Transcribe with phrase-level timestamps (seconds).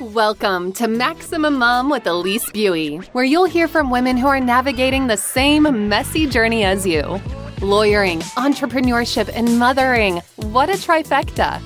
[0.00, 5.06] Welcome to Maximum Mom with Elise Buie, where you'll hear from women who are navigating
[5.06, 7.20] the same messy journey as you.
[7.62, 10.16] Lawyering, entrepreneurship, and mothering.
[10.34, 11.60] What a trifecta!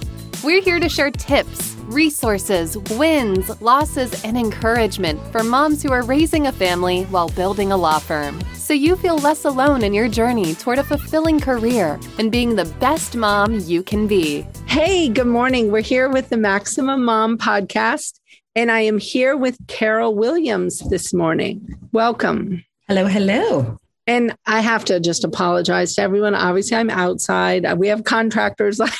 [0.44, 6.46] We're here to share tips, resources, wins, losses, and encouragement for moms who are raising
[6.46, 8.41] a family while building a law firm.
[8.54, 12.66] So you feel less alone in your journey toward a fulfilling career and being the
[12.80, 14.46] best mom you can be.
[14.66, 15.72] Hey, good morning.
[15.72, 18.20] We're here with the Maximum Mom podcast,
[18.55, 21.79] and I am here with Carol Williams this morning.
[21.93, 22.64] Welcome.
[22.86, 23.79] Hello, hello.
[24.08, 26.35] And I have to just apologize to everyone.
[26.35, 27.71] Obviously, I'm outside.
[27.79, 28.93] We have contractors like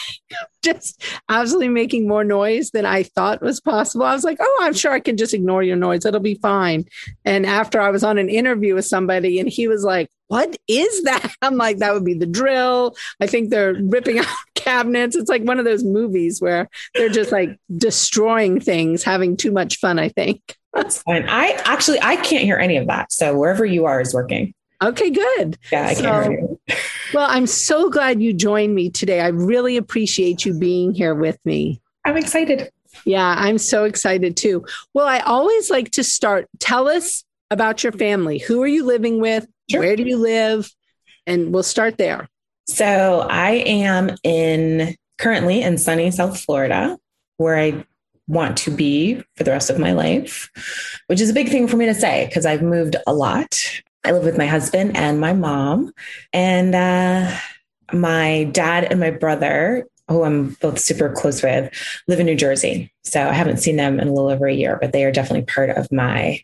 [0.62, 4.05] just absolutely making more noise than I thought was possible.
[4.05, 6.05] I was like, oh, I'm sure I can just ignore your noise.
[6.05, 6.84] It'll be fine.
[7.25, 11.05] And after I was on an interview with somebody and he was like, what is
[11.05, 11.33] that?
[11.43, 12.95] I'm like, that would be the drill.
[13.19, 15.17] I think they're ripping out cabinets.
[15.17, 19.79] It's like one of those movies where they're just like destroying things, having too much
[19.79, 20.55] fun, I think.
[20.75, 21.27] That's fine.
[21.27, 23.11] I actually I can't hear any of that.
[23.11, 24.53] So wherever you are is working.
[24.83, 25.59] Okay, good.
[25.73, 26.59] Yeah, I so, can hear you.
[27.15, 29.20] well, I'm so glad you joined me today.
[29.20, 31.81] I really appreciate you being here with me.
[32.05, 32.70] I'm excited.
[33.05, 34.65] Yeah, I'm so excited too.
[34.95, 36.48] Well, I always like to start.
[36.59, 38.39] Tell us about your family.
[38.39, 39.47] Who are you living with?
[39.70, 39.81] Sure.
[39.81, 40.70] Where do you live?
[41.27, 42.29] And we'll start there.
[42.67, 46.98] So I am in currently in sunny South Florida,
[47.37, 47.85] where I
[48.29, 50.51] want to be for the rest of my life,
[51.07, 53.59] which is a big thing for me to say because I've moved a lot.
[54.05, 55.93] I live with my husband and my mom,
[56.33, 57.37] and uh,
[57.93, 61.73] my dad and my brother, who I'm both super close with,
[62.07, 62.93] live in New Jersey.
[63.05, 65.47] So I haven't seen them in a little over a year, but they are definitely
[65.47, 66.41] part of my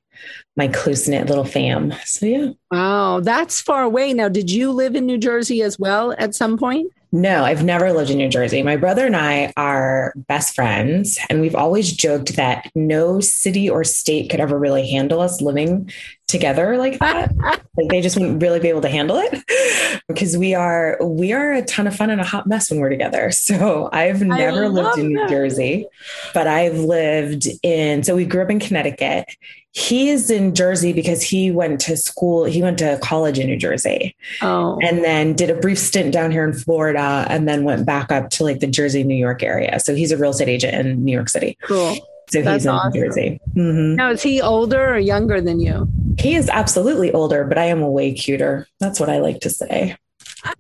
[0.57, 1.93] my close knit little fam.
[2.05, 2.51] So yeah.
[2.71, 4.13] Wow, that's far away.
[4.13, 6.93] Now, did you live in New Jersey as well at some point?
[7.15, 8.65] No, I've never lived in New Jersey.
[8.65, 13.85] My brother and I are best friends, and we've always joked that no city or
[13.85, 15.93] state could ever really handle us living
[16.27, 17.35] together like that.
[17.77, 21.53] like they just wouldn't really be able to handle it because we are we are
[21.53, 23.31] a ton of fun and a hot mess when we're together.
[23.45, 25.29] So I've never lived in New that.
[25.29, 25.87] Jersey,
[26.33, 29.27] but I've lived in so we grew up in Connecticut
[29.75, 33.57] he is in Jersey because he went to school, he went to college in New
[33.57, 34.15] Jersey.
[34.41, 34.79] Oh.
[34.81, 38.31] And then did a brief stint down here in Florida and then went back up
[38.31, 39.81] to like the Jersey, New York area.
[39.81, 41.59] So he's a real estate agent in New York City.
[41.63, 41.97] Cool.
[42.31, 42.93] So That's he's in awesome.
[42.95, 43.41] Jersey.
[43.55, 43.97] Mm-hmm.
[43.97, 45.89] Now, is he older or younger than you?
[46.19, 48.67] He is absolutely older, but I am way cuter.
[48.81, 49.97] That's what I like to say.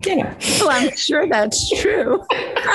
[0.05, 0.35] Yeah.
[0.61, 2.25] Well, I'm sure that's true.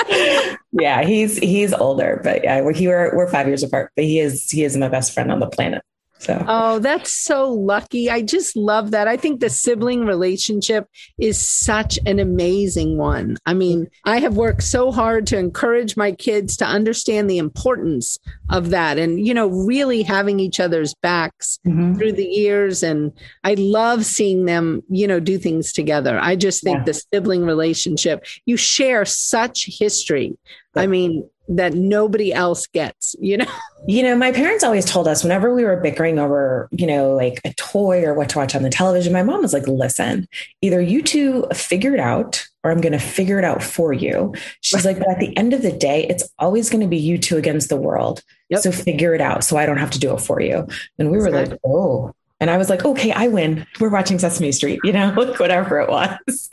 [0.72, 3.90] yeah, he's he's older, but yeah, we're, we're we're five years apart.
[3.96, 5.82] But he is he is my best friend on the planet.
[6.20, 6.44] So.
[6.46, 8.10] Oh, that's so lucky.
[8.10, 9.08] I just love that.
[9.08, 10.86] I think the sibling relationship
[11.18, 13.38] is such an amazing one.
[13.46, 18.18] I mean, I have worked so hard to encourage my kids to understand the importance
[18.50, 21.94] of that and, you know, really having each other's backs mm-hmm.
[21.94, 22.82] through the years.
[22.82, 26.18] And I love seeing them, you know, do things together.
[26.20, 26.84] I just think yeah.
[26.84, 30.36] the sibling relationship, you share such history.
[30.76, 33.46] I mean, that nobody else gets, you know?
[33.86, 37.40] You know, my parents always told us whenever we were bickering over, you know, like
[37.44, 40.28] a toy or what to watch on the television, my mom was like, listen,
[40.62, 44.32] either you two figure it out or I'm going to figure it out for you.
[44.60, 47.18] She's like, but at the end of the day, it's always going to be you
[47.18, 48.22] two against the world.
[48.50, 48.60] Yep.
[48.60, 50.68] So figure it out so I don't have to do it for you.
[50.98, 51.52] And we were exactly.
[51.52, 52.14] like, oh.
[52.38, 53.66] And I was like, okay, I win.
[53.80, 56.48] We're watching Sesame Street, you know, whatever it was.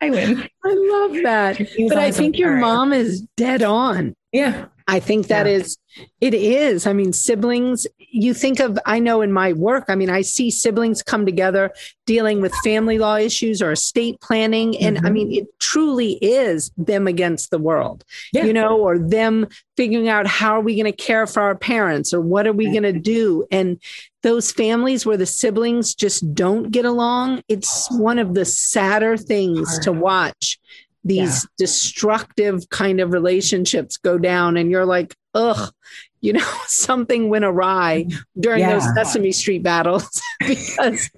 [0.00, 0.48] I win.
[0.64, 1.58] I love that.
[1.88, 4.14] But I think your mom is dead on.
[4.32, 4.66] Yeah.
[4.88, 5.52] I think that yeah.
[5.52, 5.78] is,
[6.20, 6.86] it is.
[6.86, 10.50] I mean, siblings, you think of, I know in my work, I mean, I see
[10.50, 11.72] siblings come together
[12.04, 14.76] dealing with family law issues or estate planning.
[14.78, 15.06] And mm-hmm.
[15.06, 18.44] I mean, it truly is them against the world, yeah.
[18.44, 22.12] you know, or them figuring out how are we going to care for our parents
[22.12, 23.46] or what are we going to do?
[23.50, 23.80] And
[24.22, 29.78] those families where the siblings just don't get along, it's one of the sadder things
[29.80, 30.58] to watch
[31.04, 31.48] these yeah.
[31.58, 35.72] destructive kind of relationships go down and you're like ugh
[36.20, 38.06] you know something went awry
[38.38, 38.72] during yeah.
[38.72, 41.10] those sesame street battles because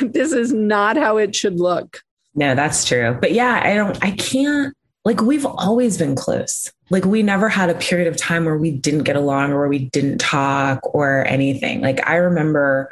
[0.00, 2.02] this is not how it should look
[2.34, 4.74] no that's true but yeah i don't i can't
[5.04, 8.70] like we've always been close like we never had a period of time where we
[8.70, 12.90] didn't get along or where we didn't talk or anything like i remember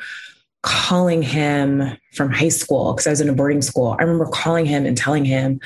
[0.63, 3.97] calling him from high school because I was in a boarding school.
[3.99, 5.61] I remember calling him and telling him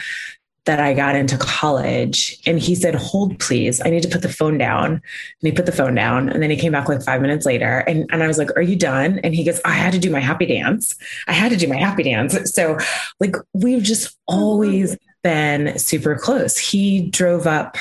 [0.64, 2.38] that I got into college.
[2.46, 3.80] And he said, Hold, please.
[3.84, 4.92] I need to put the phone down.
[4.92, 5.02] And
[5.40, 6.28] he put the phone down.
[6.28, 7.78] And then he came back like five minutes later.
[7.78, 9.18] And, and I was like, Are you done?
[9.24, 10.94] And he goes, I had to do my happy dance.
[11.26, 12.52] I had to do my happy dance.
[12.52, 12.78] So,
[13.18, 16.56] like, we've just oh, always been super close.
[16.56, 17.76] He drove up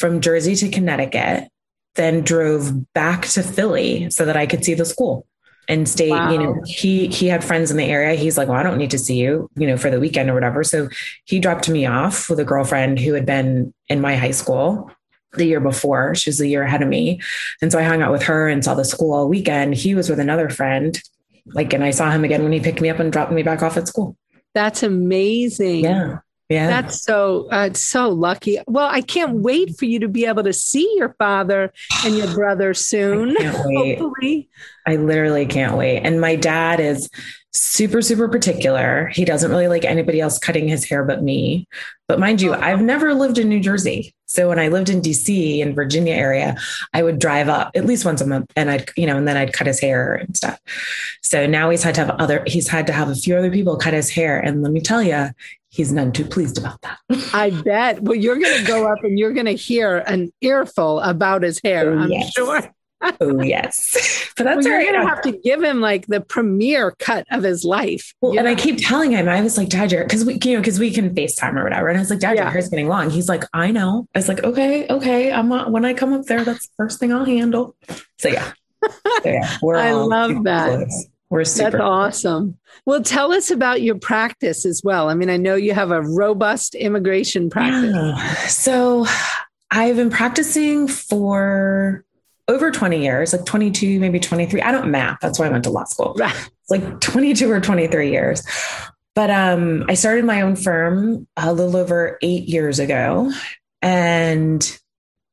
[0.00, 1.48] from Jersey to Connecticut
[1.96, 5.26] then drove back to Philly so that I could see the school
[5.68, 6.30] and stay wow.
[6.30, 8.14] you know he he had friends in the area.
[8.14, 10.34] He's like well i don't need to see you you know for the weekend or
[10.34, 10.64] whatever.
[10.64, 10.88] So
[11.24, 14.90] he dropped me off with a girlfriend who had been in my high school
[15.34, 16.14] the year before.
[16.14, 17.20] She was a year ahead of me.
[17.62, 19.74] And so i hung out with her and saw the school all weekend.
[19.74, 21.00] He was with another friend
[21.46, 23.62] like and i saw him again when he picked me up and dropped me back
[23.62, 24.16] off at school.
[24.54, 25.84] That's amazing.
[25.84, 26.18] Yeah
[26.50, 26.66] yeah.
[26.66, 28.58] That's so uh, so lucky.
[28.66, 31.72] Well, I can't wait for you to be able to see your father
[32.04, 33.36] and your brother soon.
[33.38, 34.50] I Hopefully.
[34.84, 36.00] I literally can't wait.
[36.00, 37.08] And my dad is
[37.52, 39.08] super super particular.
[39.08, 41.66] He doesn't really like anybody else cutting his hair but me.
[42.06, 42.64] But mind you, uh-huh.
[42.64, 44.14] I've never lived in New Jersey.
[44.26, 46.56] So when I lived in DC and Virginia area,
[46.92, 49.36] I would drive up at least once a month and I'd, you know, and then
[49.36, 50.58] I'd cut his hair and stuff.
[51.22, 53.76] So now he's had to have other, he's had to have a few other people
[53.76, 54.38] cut his hair.
[54.38, 55.30] And let me tell you,
[55.70, 56.98] he's none too pleased about that.
[57.34, 58.02] I bet.
[58.02, 61.60] Well, you're going to go up and you're going to hear an earful about his
[61.64, 62.32] hair, oh, I'm yes.
[62.32, 62.72] sure.
[63.02, 67.26] Oh yes, but that's well, you're gonna have to give him like the premiere cut
[67.30, 68.14] of his life.
[68.20, 70.78] Well, and I keep telling him, I was like, Dad, because we, you know, because
[70.78, 72.42] we can Facetime or whatever, and I was like, Dad, yeah.
[72.42, 73.10] your hair's getting long.
[73.10, 74.06] He's like, I know.
[74.14, 77.00] I was like, okay, okay, I'm not, when I come up there, that's the first
[77.00, 77.76] thing I'll handle.
[78.18, 78.52] So yeah,
[78.82, 78.90] so,
[79.24, 80.86] yeah I love that.
[80.86, 81.06] Close.
[81.30, 81.70] We're super.
[81.70, 82.58] That's awesome.
[82.86, 85.08] Well, tell us about your practice as well.
[85.08, 87.94] I mean, I know you have a robust immigration practice.
[87.94, 88.34] Yeah.
[88.48, 89.06] So
[89.70, 92.04] I've been practicing for
[92.50, 94.60] over 20 years, like 22, maybe 23.
[94.60, 95.18] I don't math.
[95.20, 96.16] That's why I went to law school.
[96.18, 98.42] It's like 22 or 23 years.
[99.14, 103.32] But um, I started my own firm a little over eight years ago.
[103.82, 104.78] And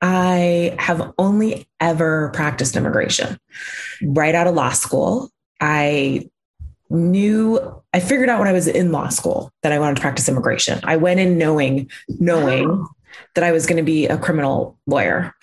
[0.02, 3.40] I have only ever practiced immigration
[4.04, 5.32] right out of law school.
[5.60, 6.30] I
[6.90, 7.60] knew
[7.94, 10.80] I figured out when I was in law school that I wanted to practice immigration.
[10.84, 12.86] I went in knowing knowing
[13.36, 15.34] that I was going to be a criminal lawyer.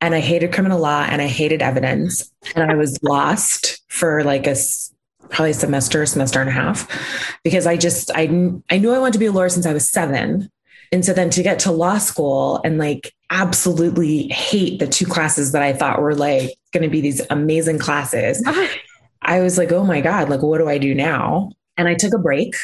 [0.00, 4.46] And I hated criminal law and I hated evidence and I was lost for like
[4.46, 4.56] a
[5.28, 6.88] probably a semester, semester and a half
[7.44, 8.22] because I just I
[8.70, 10.50] I knew I wanted to be a lawyer since I was 7.
[10.92, 15.52] And so then to get to law school and like absolutely hate the two classes
[15.52, 18.42] that I thought were like going to be these amazing classes
[19.22, 21.50] I was like, oh my God, like, what do I do now?
[21.76, 22.54] And I took a break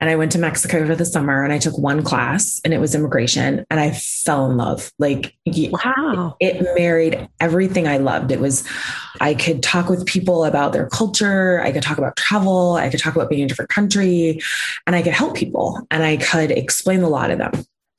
[0.00, 2.78] and I went to Mexico for the summer and I took one class and it
[2.78, 4.92] was immigration and I fell in love.
[4.98, 8.30] Like, wow, it, it married everything I loved.
[8.30, 8.66] It was,
[9.20, 11.60] I could talk with people about their culture.
[11.62, 12.74] I could talk about travel.
[12.74, 14.40] I could talk about being in a different country
[14.86, 17.52] and I could help people and I could explain a lot to them.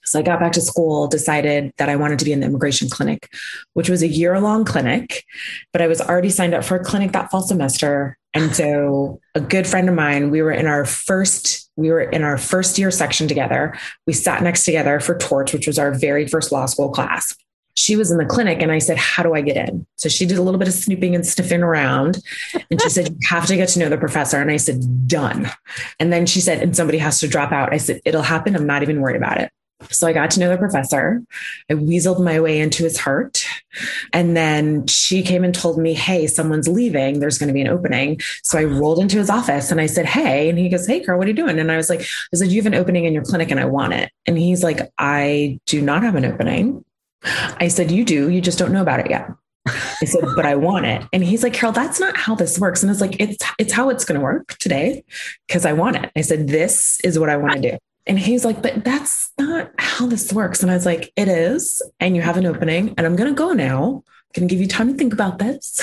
[0.06, 2.90] So I got back to school, decided that I wanted to be in the immigration
[2.90, 3.30] clinic,
[3.74, 5.24] which was a year long clinic,
[5.72, 8.18] but I was already signed up for a clinic that fall semester.
[8.34, 12.24] And so a good friend of mine, we were in our first, we were in
[12.24, 13.78] our first year section together.
[14.06, 17.36] We sat next together for Torts, which was our very first law school class.
[17.76, 19.88] She was in the clinic and I said, How do I get in?
[19.96, 22.20] So she did a little bit of snooping and sniffing around.
[22.70, 24.38] And she said, You have to get to know the professor.
[24.38, 25.50] And I said, Done.
[26.00, 27.74] And then she said, And somebody has to drop out.
[27.74, 28.56] I said, It'll happen.
[28.56, 29.52] I'm not even worried about it.
[29.90, 31.24] So I got to know the professor.
[31.70, 33.46] I weaseled my way into his heart.
[34.14, 37.20] And then she came and told me, Hey, someone's leaving.
[37.20, 38.20] There's going to be an opening.
[38.44, 40.50] So I rolled into his office and I said, Hey.
[40.50, 41.60] And he goes, Hey, Carol, what are you doing?
[41.60, 43.66] And I was like, I said, You have an opening in your clinic and I
[43.66, 44.12] want it.
[44.26, 46.84] And he's like, I do not have an opening.
[47.24, 48.30] I said, You do.
[48.30, 49.30] You just don't know about it yet.
[49.68, 51.04] I said, but I want it.
[51.14, 52.82] And he's like, Carol, that's not how this works.
[52.82, 55.04] And it's like, it's it's how it's gonna work today
[55.48, 56.12] because I want it.
[56.16, 57.78] I said, this is what I want to do.
[58.10, 60.64] And he's like, but that's not how this works.
[60.64, 61.82] And I was like, it is.
[62.00, 63.84] And you have an opening, and I'm going to go now.
[63.86, 65.80] I'm going to give you time to think about this.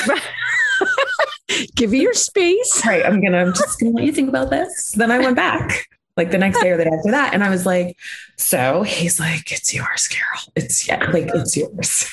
[1.76, 2.83] give you your space.
[2.85, 3.06] Right.
[3.06, 4.92] I'm going to, I'm just going to let you think about this.
[4.92, 7.33] Then I went back like the next day or the day after that.
[7.33, 7.97] And I was like,
[8.37, 10.52] so he's like, it's yours, Carol.
[10.56, 12.11] It's yeah, like it's yours.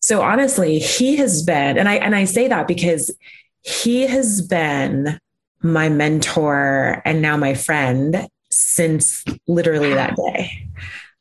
[0.00, 3.10] So honestly, he has been, and I and I say that because
[3.62, 5.18] he has been
[5.62, 8.28] my mentor and now my friend
[8.58, 10.66] since literally that day.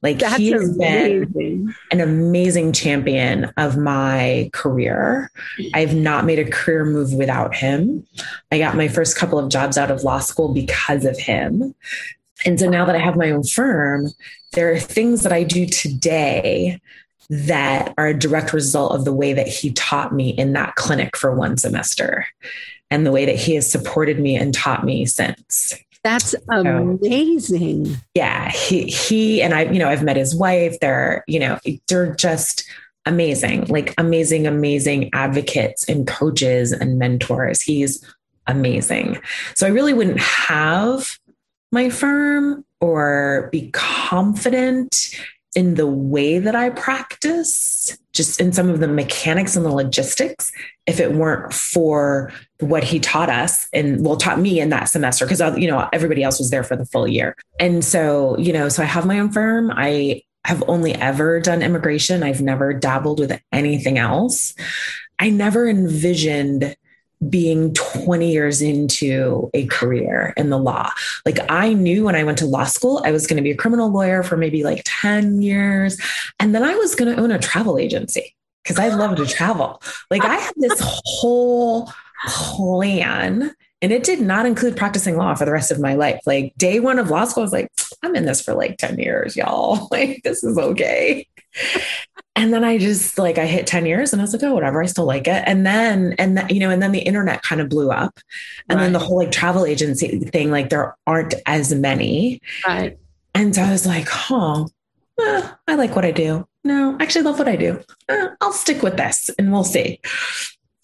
[0.03, 1.25] Like That's he has amazing.
[1.33, 5.31] been an amazing champion of my career.
[5.73, 8.05] I've not made a career move without him.
[8.51, 11.73] I got my first couple of jobs out of law school because of him.
[12.45, 14.09] And so now that I have my own firm,
[14.53, 16.79] there are things that I do today
[17.29, 21.17] that are a direct result of the way that he taught me in that clinic
[21.17, 22.25] for one semester
[22.89, 25.73] and the way that he has supported me and taught me since.
[26.07, 27.85] That's amazing.
[27.85, 30.79] So, yeah, he he and I, you know, I've met his wife.
[30.79, 31.59] They're, you know,
[31.89, 32.63] they're just
[33.05, 37.61] amazing, like amazing, amazing advocates and coaches and mentors.
[37.61, 38.05] He's
[38.47, 39.19] amazing.
[39.55, 41.17] So I really wouldn't have
[41.73, 45.09] my firm or be confident
[45.57, 50.51] in the way that I practice, just in some of the mechanics and the logistics,
[50.87, 55.25] if it weren't for what he taught us and well taught me in that semester
[55.25, 57.35] because uh, you know everybody else was there for the full year.
[57.59, 59.71] And so you know so i have my own firm.
[59.73, 62.23] I have only ever done immigration.
[62.23, 64.53] I've never dabbled with anything else.
[65.19, 66.75] I never envisioned
[67.29, 70.91] being 20 years into a career in the law.
[71.25, 73.55] Like I knew when I went to law school, I was going to be a
[73.55, 75.99] criminal lawyer for maybe like 10 years.
[76.39, 79.81] And then I was going to own a travel agency because I love to travel.
[80.11, 81.91] Like I had this whole
[82.25, 86.19] plan and it did not include practicing law for the rest of my life.
[86.25, 88.97] Like day one of law school, I was like, I'm in this for like 10
[88.97, 89.87] years, y'all.
[89.97, 91.27] Like this is okay.
[92.35, 94.81] And then I just like I hit 10 years and I was like, oh, whatever,
[94.81, 95.43] I still like it.
[95.45, 98.19] And then and that, you know, and then the internet kind of blew up.
[98.69, 98.85] And right.
[98.85, 102.41] then the whole like travel agency thing, like there aren't as many.
[102.67, 102.97] Right.
[103.33, 104.65] And so I was like, huh,
[105.19, 106.47] eh, I like what I do.
[106.63, 107.81] No, I actually love what I do.
[108.09, 109.99] Eh, I'll stick with this and we'll see.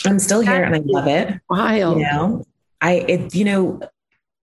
[0.05, 1.39] I'm still here and I love it.
[1.49, 1.99] Wild.
[1.99, 2.45] You know,
[2.83, 3.79] I, it, you know,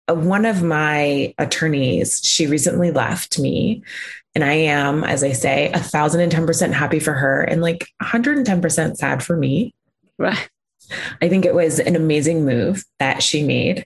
[0.09, 3.85] uh, one of my attorneys, she recently left me
[4.35, 7.61] and I am, as I say, a thousand and ten percent happy for her and
[7.61, 9.75] like 110% sad for me.
[10.19, 10.49] Right.
[11.23, 13.85] I think it was an amazing move that she made.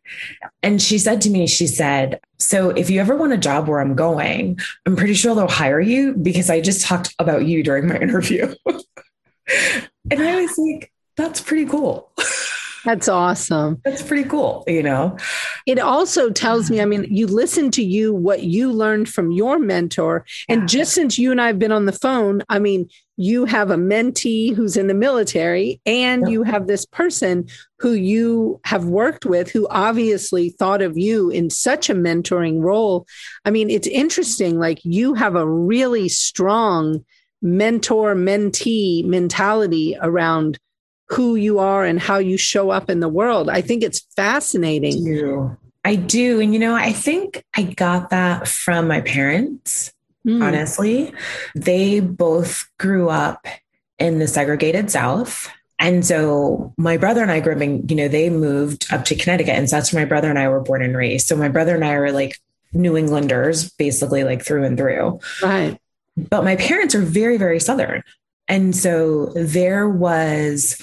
[0.63, 3.81] And she said to me, she said, So if you ever want a job where
[3.81, 7.89] I'm going, I'm pretty sure they'll hire you because I just talked about you during
[7.89, 8.55] my interview.
[8.67, 12.11] and I was like, That's pretty cool.
[12.85, 13.81] That's awesome.
[13.85, 15.17] That's pretty cool, you know.
[15.67, 19.59] It also tells me, I mean, you listen to you what you learned from your
[19.59, 20.67] mentor and yeah.
[20.67, 23.77] just since you and I have been on the phone, I mean, you have a
[23.77, 27.47] mentee who's in the military and you have this person
[27.79, 33.07] who you have worked with who obviously thought of you in such a mentoring role.
[33.45, 37.05] I mean, it's interesting like you have a really strong
[37.41, 40.59] mentor mentee mentality around
[41.15, 43.49] who you are and how you show up in the world.
[43.49, 44.95] I think it's fascinating.
[44.95, 45.57] I do.
[45.85, 46.41] I do.
[46.41, 49.93] And, you know, I think I got that from my parents,
[50.27, 50.43] mm.
[50.43, 51.13] honestly.
[51.55, 53.47] They both grew up
[53.99, 55.51] in the segregated South.
[55.79, 59.15] And so my brother and I grew up in, you know, they moved up to
[59.15, 59.55] Connecticut.
[59.55, 61.27] And so that's where my brother and I were born and raised.
[61.27, 62.39] So my brother and I are like
[62.73, 65.21] New Englanders, basically like through and through.
[65.43, 65.79] Right.
[66.17, 68.03] But my parents are very, very Southern.
[68.49, 70.83] And so there was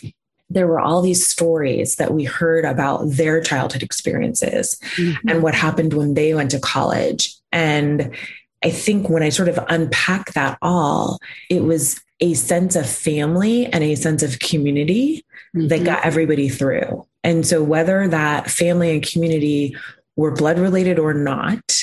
[0.53, 5.29] there were all these stories that we heard about their childhood experiences mm-hmm.
[5.29, 7.35] and what happened when they went to college.
[7.51, 8.15] And
[8.63, 13.65] I think when I sort of unpack that all, it was a sense of family
[13.65, 15.67] and a sense of community mm-hmm.
[15.69, 17.07] that got everybody through.
[17.23, 19.75] And so, whether that family and community
[20.15, 21.80] were blood related or not,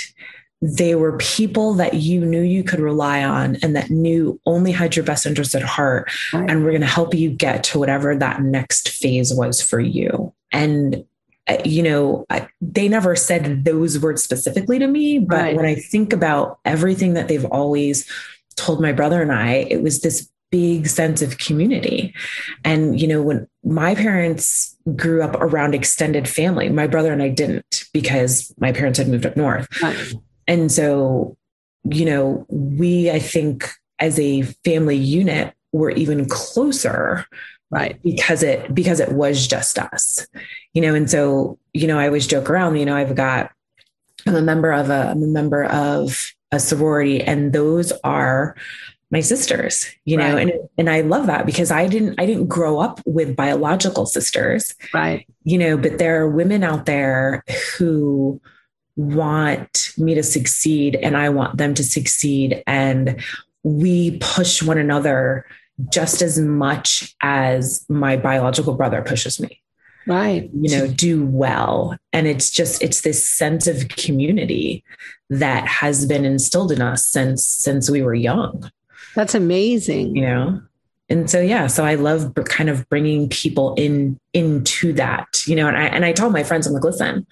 [0.61, 4.97] they were people that you knew you could rely on and that knew only had
[4.97, 6.51] your best interest at heart right.
[6.51, 10.33] and were going to help you get to whatever that next phase was for you.
[10.51, 11.05] And
[11.49, 15.57] uh, you know, I, they never said those words specifically to me, but right.
[15.57, 18.11] when I think about everything that they've always
[18.57, 22.15] told my brother and I, it was this big sense of community.
[22.65, 27.29] And, you know, when my parents grew up around extended family, my brother and I
[27.29, 29.69] didn't because my parents had moved up north.
[29.83, 30.15] Right.
[30.49, 31.37] And so,
[31.85, 37.27] you know, we, I think, as a family unit, were even closer
[37.71, 38.01] right.
[38.03, 40.27] because it because it was just us
[40.73, 40.95] you know?
[40.95, 43.53] And so you know i always joke around you know i've got
[44.27, 48.57] i'm a member of a i'm a member of a sorority and those are
[49.11, 50.35] my sisters you know?
[50.35, 50.49] Right.
[50.49, 54.75] and and i love that because i didn't i didn't grow up with biological sisters
[54.93, 55.27] right.
[55.45, 55.77] you know?
[55.77, 57.45] But there are women out there
[57.77, 58.41] who
[58.99, 62.63] want me to succeed and I want them to succeed.
[62.67, 63.23] And
[63.63, 65.47] we push one another
[65.91, 69.63] just as much as my biological brother pushes me.
[70.07, 70.51] Right.
[70.53, 71.97] You know, do well.
[72.13, 74.83] And it's just, it's this sense of community
[75.31, 78.71] that has been instilled in us since, since we were young.
[79.15, 80.17] That's amazing.
[80.17, 80.63] You know?
[81.09, 85.67] and so yeah so i love kind of bringing people in into that you know
[85.67, 87.27] and i and i tell my friends i'm like listen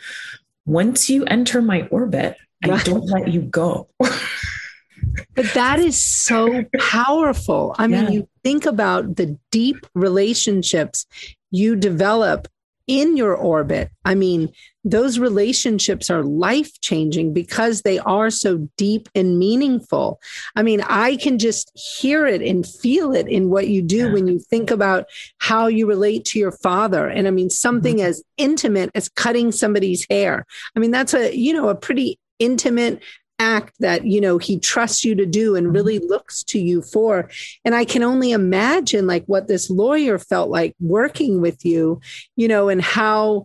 [0.67, 3.89] once you enter my orbit, I don't let you go.
[3.99, 7.75] but that is so powerful.
[7.79, 11.07] I mean, you think about the deep relationships
[11.51, 12.49] you develop
[12.87, 13.91] in your orbit.
[14.05, 14.51] I mean,
[14.87, 20.21] those relationships are life changing because they are so deep and meaningful.
[20.55, 24.13] I mean, I can just hear it and feel it in what you do yeah.
[24.13, 25.07] when you think about
[25.39, 27.09] how you relate to your father.
[27.09, 28.07] And I mean, something mm-hmm.
[28.07, 30.47] as intimate as cutting somebody's hair.
[30.77, 33.03] I mean, that's a, you know, a pretty intimate
[33.39, 37.29] act that you know he trusts you to do and really looks to you for
[37.67, 42.01] and i can only imagine like what this lawyer felt like working with you
[42.35, 43.45] you know and how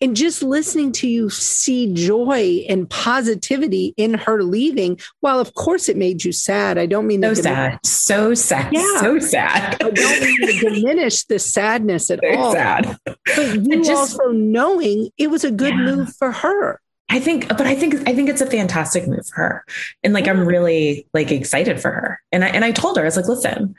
[0.00, 5.88] and just listening to you see joy and positivity in her leaving while of course
[5.88, 9.00] it made you sad i don't mean so sad so sad yeah.
[9.00, 13.84] so sad i don't mean to diminish the sadness at so all sad but you
[13.84, 15.84] just, also knowing it was a good yeah.
[15.84, 16.80] move for her
[17.12, 19.64] I think, but I think, I think it's a fantastic move for her.
[20.04, 22.20] And like, I'm really like excited for her.
[22.30, 23.74] And I, and I told her, I was like, listen,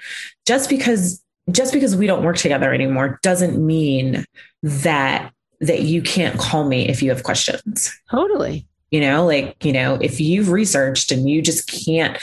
[0.46, 4.26] just because, just because we don't work together anymore doesn't mean
[4.64, 7.98] that, that you can't call me if you have questions.
[8.10, 8.68] Totally.
[8.90, 12.18] You know, like, you know, if you've researched and you just can't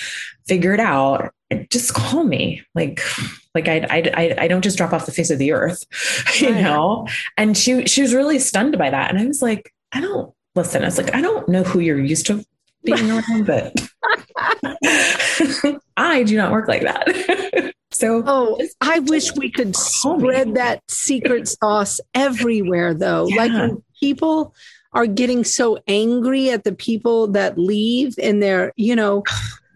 [0.47, 1.33] figure it out,
[1.71, 2.63] just call me.
[2.75, 3.01] Like,
[3.55, 5.83] like I, I, I don't just drop off the face of the earth,
[6.41, 6.63] you right.
[6.63, 7.07] know?
[7.39, 9.11] And she, she was really stunned by that.
[9.11, 11.99] And I was like, I don't, listen, I was like, I don't know who you're
[11.99, 12.45] used to
[12.85, 13.73] being around, but
[15.97, 17.75] I do not work like that.
[17.99, 23.27] So, oh, I wish we could spread that secret sauce everywhere, though.
[23.27, 23.37] Yeah.
[23.37, 24.55] Like when people
[24.93, 29.25] are getting so angry at the people that leave and they're, you know,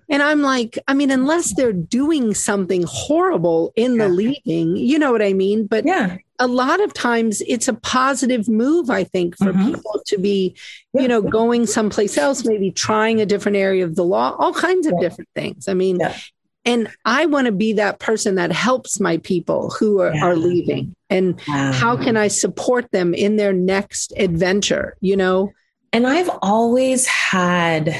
[0.08, 5.10] and I'm like, I mean, unless they're doing something horrible in the leaving, you know
[5.10, 5.66] what I mean?
[5.66, 9.74] But yeah, a lot of times it's a positive move, I think, for mm-hmm.
[9.74, 10.54] people to be,
[10.92, 11.02] yeah.
[11.02, 14.86] you know, going someplace else, maybe trying a different area of the law, all kinds
[14.86, 15.08] of yeah.
[15.08, 15.66] different things.
[15.66, 16.16] I mean, yeah.
[16.64, 20.94] And I want to be that person that helps my people who are, are leaving.
[21.10, 21.72] And wow.
[21.72, 25.52] how can I support them in their next adventure, you know?
[25.92, 27.94] And I've always had,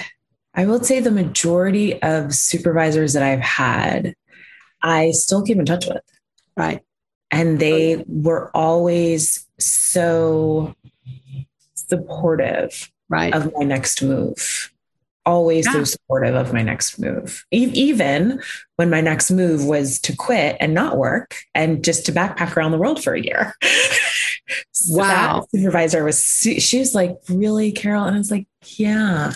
[0.54, 4.14] I will say the majority of supervisors that I've had,
[4.82, 6.02] I still keep in touch with.
[6.56, 6.82] Right
[7.32, 10.74] and they were always so
[11.74, 13.34] supportive right.
[13.34, 14.71] of my next move
[15.24, 15.72] always yeah.
[15.72, 18.40] so supportive of my next move even
[18.76, 22.72] when my next move was to quit and not work and just to backpack around
[22.72, 23.54] the world for a year
[24.72, 26.22] so wow supervisor was
[26.58, 29.32] she was like really carol and i was like yeah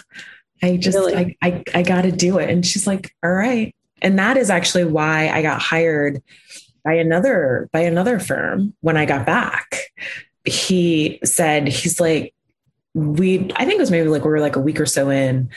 [0.62, 1.36] i just really?
[1.42, 4.84] I, I i gotta do it and she's like all right and that is actually
[4.84, 6.22] why i got hired
[6.86, 9.90] by another by another firm when I got back.
[10.44, 12.32] He said he's like
[12.96, 15.50] we I think it was maybe like we were like a week or so in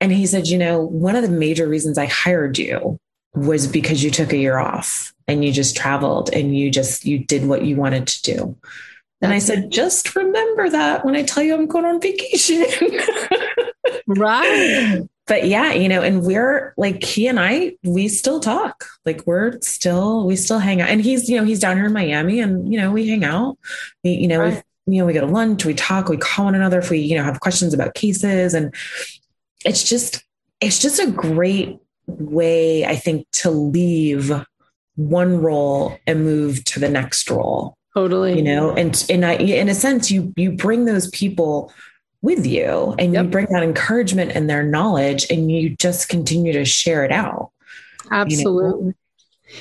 [0.00, 2.98] and he said, you know, one of the major reasons I hired you
[3.34, 7.18] was because you took a year off and you just traveled and you just you
[7.18, 8.56] did what you wanted to do.
[9.20, 12.64] And I said, just remember that when I tell you I'm going on vacation.
[14.06, 18.86] right but yeah, you know, and we're like he and I, we still talk.
[19.04, 20.88] Like we're still, we still hang out.
[20.88, 23.56] And he's, you know, he's down here in Miami, and you know, we hang out.
[24.02, 24.64] We, you know, right.
[24.90, 26.98] We, you know, we go to lunch, we talk, we call one another if we,
[26.98, 28.74] you know, have questions about cases, and
[29.64, 30.24] it's just,
[30.60, 34.32] it's just a great way, I think, to leave
[34.96, 37.76] one role and move to the next role.
[37.94, 38.36] Totally.
[38.36, 41.72] You know, and and I, in a sense, you you bring those people
[42.22, 43.24] with you and yep.
[43.24, 47.50] you bring that encouragement and their knowledge and you just continue to share it out.
[48.10, 48.80] Absolutely.
[48.80, 48.92] You know?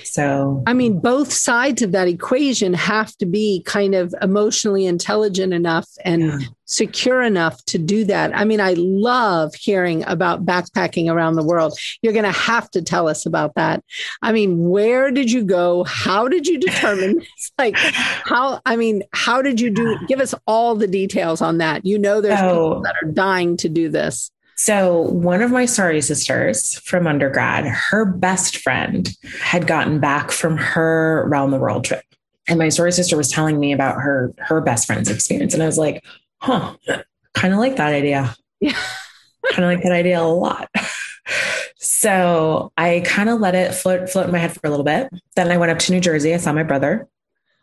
[0.03, 5.53] So, I mean, both sides of that equation have to be kind of emotionally intelligent
[5.53, 6.37] enough and yeah.
[6.65, 8.35] secure enough to do that.
[8.35, 11.77] I mean, I love hearing about backpacking around the world.
[12.01, 13.83] You're going to have to tell us about that.
[14.21, 15.83] I mean, where did you go?
[15.83, 17.21] How did you determine?
[17.57, 19.97] like, how, I mean, how did you do?
[20.07, 21.85] Give us all the details on that.
[21.85, 22.47] You know, there's oh.
[22.47, 24.31] people that are dying to do this.
[24.59, 30.57] So, one of my sorority sisters from undergrad, her best friend had gotten back from
[30.57, 32.03] her round the world trip.
[32.45, 35.53] And my sorority sister was telling me about her her best friend's experience.
[35.53, 36.03] And I was like,
[36.41, 36.75] huh,
[37.33, 38.35] kind of like that idea.
[38.59, 38.75] Yeah.
[39.53, 40.69] kind of like that idea a lot.
[41.77, 45.07] so I kind of let it float float in my head for a little bit.
[45.37, 46.33] Then I went up to New Jersey.
[46.33, 47.07] I saw my brother.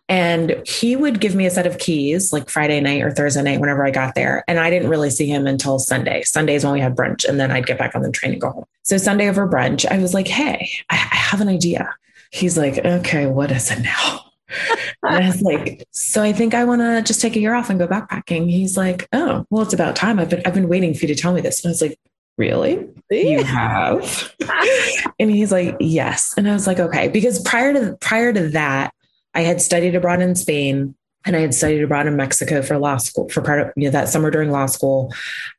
[0.08, 3.60] And he would give me a set of keys like Friday night or Thursday night
[3.60, 4.44] whenever I got there.
[4.46, 6.22] And I didn't really see him until Sunday.
[6.22, 8.50] Sundays when we had brunch, and then I'd get back on the train and go
[8.50, 8.64] home.
[8.82, 11.92] So Sunday over brunch, I was like, hey, I, I have an idea.
[12.30, 14.20] He's like, okay, what is it now?
[15.02, 17.70] and I was like, so I think I want to just take a year off
[17.70, 18.48] and go backpacking.
[18.48, 20.20] He's like, oh, well, it's about time.
[20.20, 21.64] I've been I've been waiting for you to tell me this.
[21.64, 21.98] And I was like,
[22.38, 22.86] really?
[23.10, 24.32] You have?
[25.18, 26.34] and he's like, yes.
[26.36, 28.92] And I was like, okay, because prior to prior to that,
[29.36, 30.96] I had studied abroad in Spain
[31.26, 33.90] and I had studied abroad in Mexico for law school for part of you know,
[33.90, 35.12] that summer during law school.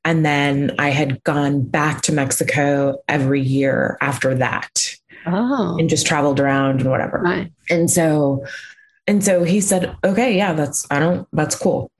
[0.03, 4.95] And then I had gone back to Mexico every year after that.
[5.25, 5.77] Oh.
[5.77, 7.19] And just traveled around and whatever.
[7.19, 7.51] Right.
[7.69, 8.45] And so
[9.07, 11.91] and so he said, okay, yeah, that's I don't that's cool.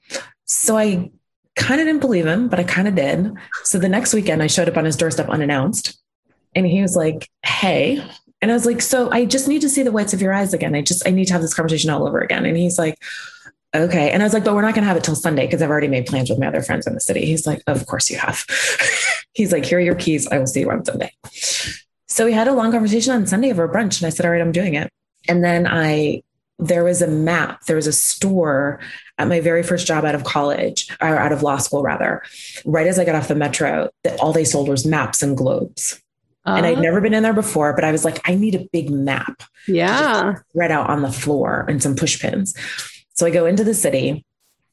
[0.45, 1.11] So I
[1.55, 3.33] kind of didn't believe him, but I kind of did.
[3.63, 5.99] So the next weekend, I showed up on his doorstep unannounced.
[6.55, 8.03] And he was like, Hey.
[8.41, 10.53] And I was like, So I just need to see the whites of your eyes
[10.53, 10.75] again.
[10.75, 12.45] I just, I need to have this conversation all over again.
[12.45, 12.97] And he's like,
[13.75, 14.11] Okay.
[14.11, 15.69] And I was like, But we're not going to have it till Sunday because I've
[15.69, 17.25] already made plans with my other friends in the city.
[17.25, 18.45] He's like, Of course you have.
[19.33, 20.27] he's like, Here are your keys.
[20.27, 21.11] I will see you on Sunday.
[22.07, 24.01] So we had a long conversation on Sunday over brunch.
[24.01, 24.91] And I said, All right, I'm doing it.
[25.27, 26.23] And then I
[26.59, 28.79] there was a map, there was a store
[29.17, 32.23] at my very first job out of college, or out of law school, rather.
[32.65, 36.01] Right as I got off the metro, that all they sold was maps and globes.
[36.47, 38.67] Uh, and I'd never been in there before, but I was like, I need a
[38.71, 39.43] big map.
[39.67, 40.35] Yeah.
[40.51, 42.55] Spread out on the floor and some push pins.
[43.15, 44.25] So I go into the city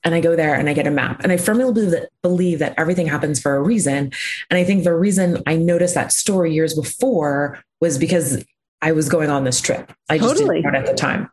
[0.05, 1.23] and I go there and I get a map.
[1.25, 4.13] And I firmly believe that, believe that everything happens for a reason.
[4.51, 8.45] And I think the reason I noticed that story years before was because
[8.81, 9.93] I was going on this trip.
[10.09, 10.63] I just totally.
[10.63, 11.29] didn't know it at the time.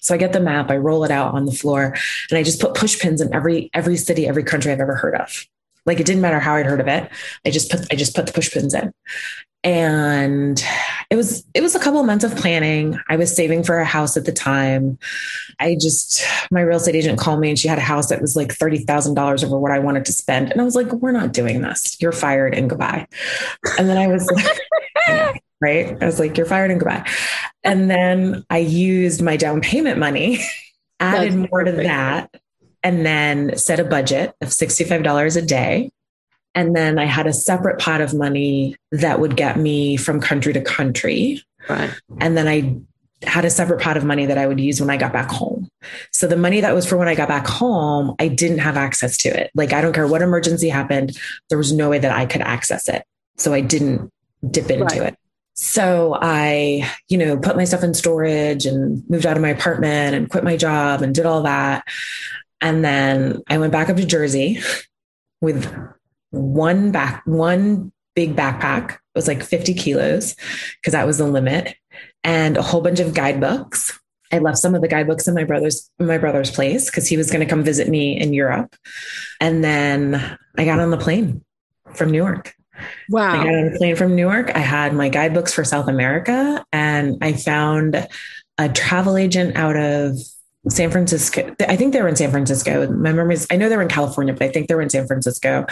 [0.00, 1.96] So I get the map, I roll it out on the floor,
[2.30, 5.14] and I just put push pins in every every city, every country I've ever heard
[5.14, 5.46] of.
[5.86, 7.10] Like it didn't matter how I'd heard of it.
[7.44, 8.92] I just put I just put the push pins in.
[9.62, 10.64] And
[11.10, 12.98] it was it was a couple of months of planning.
[13.10, 14.98] I was saving for a house at the time.
[15.58, 18.36] I just my real estate agent called me and she had a house that was
[18.36, 20.50] like $30,000 over what I wanted to spend.
[20.50, 22.00] And I was like, we're not doing this.
[22.00, 23.06] You're fired and goodbye.
[23.78, 26.02] And then I was like, right?
[26.02, 27.06] I was like, you're fired and goodbye.
[27.62, 30.40] And then I used my down payment money,
[31.00, 31.76] added That's more perfect.
[31.76, 32.34] to that,
[32.82, 35.90] and then set a budget of $65 a day.
[36.54, 40.52] And then I had a separate pot of money that would get me from country
[40.52, 41.42] to country.
[41.68, 41.90] Right.
[42.18, 42.80] And then I
[43.22, 45.68] had a separate pot of money that I would use when I got back home.
[46.10, 49.16] So the money that was for when I got back home, I didn't have access
[49.18, 49.50] to it.
[49.54, 51.16] Like I don't care what emergency happened,
[51.48, 53.04] there was no way that I could access it.
[53.36, 54.10] So I didn't
[54.50, 55.12] dip into right.
[55.12, 55.16] it.
[55.54, 60.14] So I, you know, put my stuff in storage and moved out of my apartment
[60.14, 61.84] and quit my job and did all that.
[62.60, 64.60] And then I went back up to Jersey
[65.40, 65.72] with
[66.30, 68.92] one back, one big backpack.
[68.92, 70.36] It was like 50 kilos
[70.80, 71.74] because that was the limit
[72.22, 73.98] and a whole bunch of guidebooks.
[74.32, 77.30] I left some of the guidebooks in my brother's my brother's place because he was
[77.30, 78.76] going to come visit me in Europe.
[79.40, 81.44] And then I got on the plane
[81.94, 82.54] from Newark
[83.08, 83.40] Wow.
[83.40, 84.54] I got on a plane from Newark.
[84.54, 88.06] I had my guidebooks for South America and I found
[88.58, 90.16] a travel agent out of
[90.68, 91.54] San Francisco.
[91.60, 92.86] I think they were in San Francisco.
[92.90, 94.90] My memory is, I know they were in California, but I think they were in
[94.90, 95.66] San Francisco.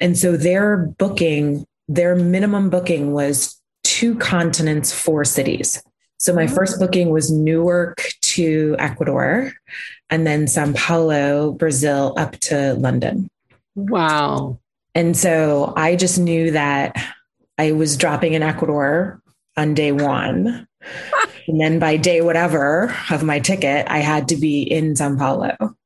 [0.00, 5.82] And so their booking, their minimum booking was two continents, four cities.
[6.18, 6.54] So my mm-hmm.
[6.54, 9.52] first booking was Newark to Ecuador
[10.08, 13.28] and then Sao Paulo, Brazil up to London.
[13.74, 14.60] Wow.
[14.94, 16.96] And so I just knew that
[17.58, 19.20] I was dropping in Ecuador
[19.56, 20.66] on day one.
[21.48, 25.76] And then by day whatever of my ticket, I had to be in Sao Paulo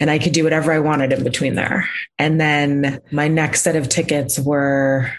[0.00, 1.88] and I could do whatever I wanted in between there.
[2.18, 5.10] And then my next set of tickets were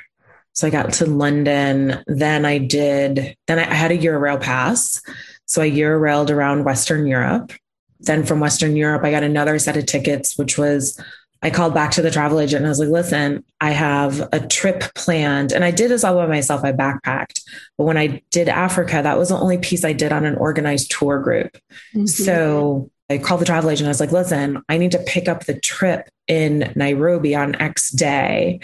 [0.53, 2.03] so I got to London.
[2.05, 5.01] Then I did, then I had a Eurail pass.
[5.45, 7.51] So I Eurailed around Western Europe.
[7.99, 10.99] Then from Western Europe, I got another set of tickets, which was
[11.43, 14.39] I called back to the travel agent and I was like, listen, I have a
[14.39, 15.51] trip planned.
[15.51, 16.63] And I did this all by myself.
[16.63, 17.43] I backpacked.
[17.77, 20.91] But when I did Africa, that was the only piece I did on an organized
[20.91, 21.57] tour group.
[21.93, 22.05] Mm-hmm.
[22.05, 23.87] So I called the travel agent.
[23.87, 27.91] I was like, listen, I need to pick up the trip in Nairobi on X
[27.91, 28.61] day,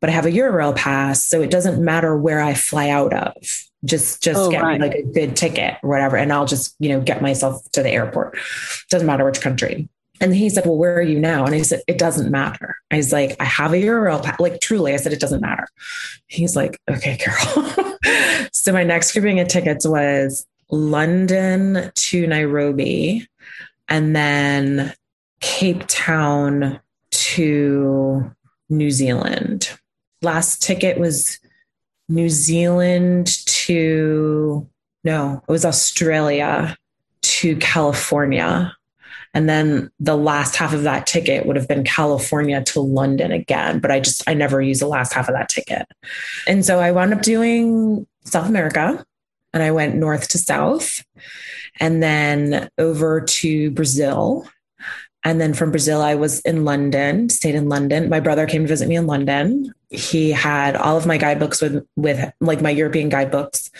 [0.00, 1.24] but I have a Eurail pass.
[1.24, 3.34] So it doesn't matter where I fly out of.
[3.84, 4.78] Just just oh, get right.
[4.78, 6.16] me like a good ticket or whatever.
[6.16, 8.38] And I'll just, you know, get myself to the airport.
[8.88, 9.88] Doesn't matter which country.
[10.20, 11.44] And he said, Well, where are you now?
[11.44, 12.76] And I said, It doesn't matter.
[12.90, 14.38] I was like, I have a Eurail.
[14.38, 15.66] Like, truly, I said, It doesn't matter.
[16.26, 18.48] He's like, Okay, Carol.
[18.52, 23.26] so my next grouping of tickets was London to Nairobi
[23.88, 24.94] and then
[25.40, 26.80] Cape Town
[27.10, 28.30] to
[28.68, 29.70] New Zealand.
[30.22, 31.38] Last ticket was
[32.08, 34.68] New Zealand to,
[35.02, 36.76] no, it was Australia
[37.22, 38.76] to California.
[39.32, 43.78] And then the last half of that ticket would have been California to London again.
[43.78, 45.86] But I just, I never used the last half of that ticket.
[46.46, 49.04] And so I wound up doing South America
[49.52, 51.04] and I went north to south
[51.78, 54.48] and then over to Brazil.
[55.22, 58.08] And then from Brazil, I was in London, stayed in London.
[58.08, 59.72] My brother came to visit me in London.
[59.90, 63.70] He had all of my guidebooks with, with like my European guidebooks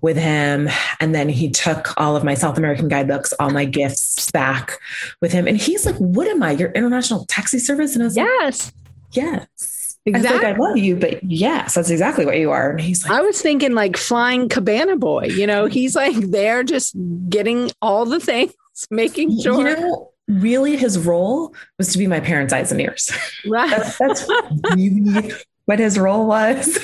[0.00, 0.68] with him.
[1.00, 4.78] And then he took all of my South American guidebooks, all my gifts back
[5.20, 5.46] with him.
[5.46, 6.52] And he's like, What am I?
[6.52, 7.94] Your international taxi service?
[7.94, 8.66] And I was yes.
[8.66, 8.74] like,
[9.12, 9.78] Yes.
[10.06, 10.46] Exactly.
[10.46, 12.70] I, like, I love you, but yes, that's exactly what you are.
[12.70, 16.62] And he's like, I was thinking like flying cabana boy, you know, he's like there
[16.64, 16.96] just
[17.28, 18.54] getting all the things,
[18.90, 19.68] making sure.
[19.68, 23.10] You know, really his role was to be my parents' eyes and ears.
[23.46, 23.70] Right.
[23.70, 24.28] that's, that's
[24.74, 25.32] really
[25.64, 26.78] what his role was.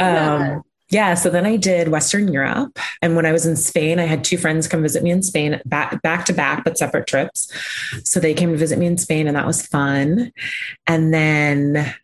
[0.00, 0.62] um,
[0.92, 1.14] yeah.
[1.14, 2.78] So then I did Western Europe.
[3.00, 5.58] And when I was in Spain, I had two friends come visit me in Spain
[5.64, 7.50] back, back to back, but separate trips.
[8.04, 10.32] So they came to visit me in Spain and that was fun.
[10.86, 11.94] And then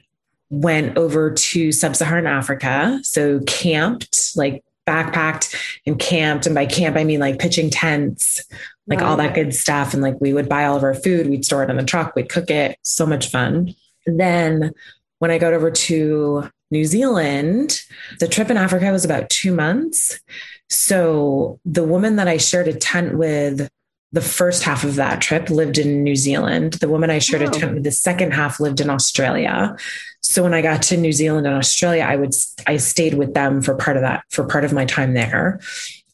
[0.49, 2.99] went over to sub-Saharan Africa.
[3.03, 5.55] So camped, like backpacked
[5.87, 6.47] and camped.
[6.47, 8.43] And by camp, I mean like pitching tents,
[8.87, 9.93] like all that good stuff.
[9.93, 12.17] And like we would buy all of our food, we'd store it in the truck,
[12.17, 12.79] we'd cook it.
[12.81, 13.75] So much fun.
[14.07, 14.73] And then
[15.19, 17.83] when I got over to New Zealand,
[18.21, 20.21] the trip in Africa was about two months.
[20.69, 23.69] So the woman that I shared a tent with
[24.13, 26.75] the first half of that trip lived in New Zealand.
[26.75, 27.49] The woman I shared oh.
[27.49, 29.77] a tent with the second half lived in Australia.
[30.21, 32.35] So when I got to New Zealand and Australia, I would
[32.67, 35.61] I stayed with them for part of that for part of my time there.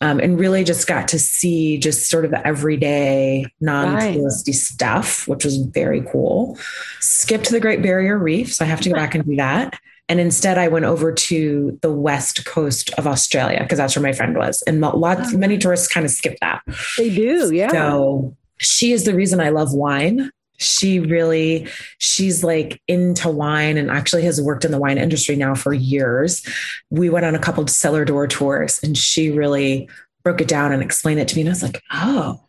[0.01, 4.55] Um, and really just got to see just sort of the everyday non-touristy right.
[4.55, 6.59] stuff, which was very cool.
[7.01, 9.79] Skipped the Great Barrier Reef, so I have to go back and do that.
[10.09, 14.13] And instead, I went over to the west coast of Australia because that's where my
[14.13, 14.63] friend was.
[14.67, 16.63] And lots, many tourists kind of skip that.
[16.99, 17.71] They do, yeah.
[17.71, 20.31] So she is the reason I love wine.
[20.59, 25.55] She really, she's like into wine and actually has worked in the wine industry now
[25.55, 26.47] for years.
[26.91, 29.89] We went on a couple of cellar door tours and she really
[30.23, 31.43] broke it down and explained it to me.
[31.43, 32.41] And I was like, oh,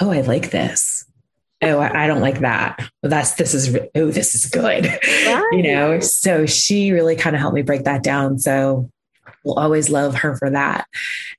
[0.00, 0.91] oh, I like this
[1.62, 2.88] oh i don't like that.
[3.02, 4.86] That's this is oh this is good.
[5.02, 5.44] Right.
[5.52, 8.38] you know so she really kind of helped me break that down.
[8.38, 8.90] So
[9.44, 10.86] we'll always love her for that.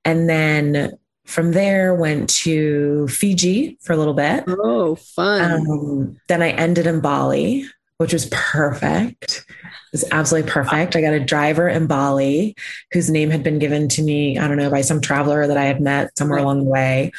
[0.05, 4.45] And then from there went to fiji for a little bit.
[4.47, 5.67] Oh fun.
[5.69, 7.67] Um, then i ended in bali
[8.03, 9.45] which was perfect.
[9.47, 10.95] It was absolutely perfect.
[10.95, 12.53] I got a driver in Bali
[12.91, 15.63] whose name had been given to me, I don't know, by some traveler that I
[15.63, 17.11] had met somewhere along the way.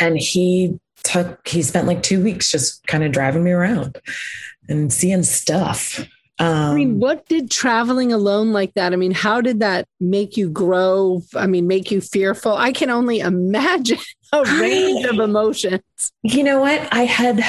[0.00, 3.98] And he took he spent like two weeks just kind of driving me around
[4.68, 6.06] and seeing stuff
[6.38, 8.92] um, I mean, um, what did traveling alone like that?
[8.92, 11.22] I mean, how did that make you grow?
[11.34, 12.54] I mean, make you fearful?
[12.54, 13.98] I can only imagine
[14.32, 15.80] a range I, of emotions.
[16.22, 16.86] You know what?
[16.92, 17.42] I had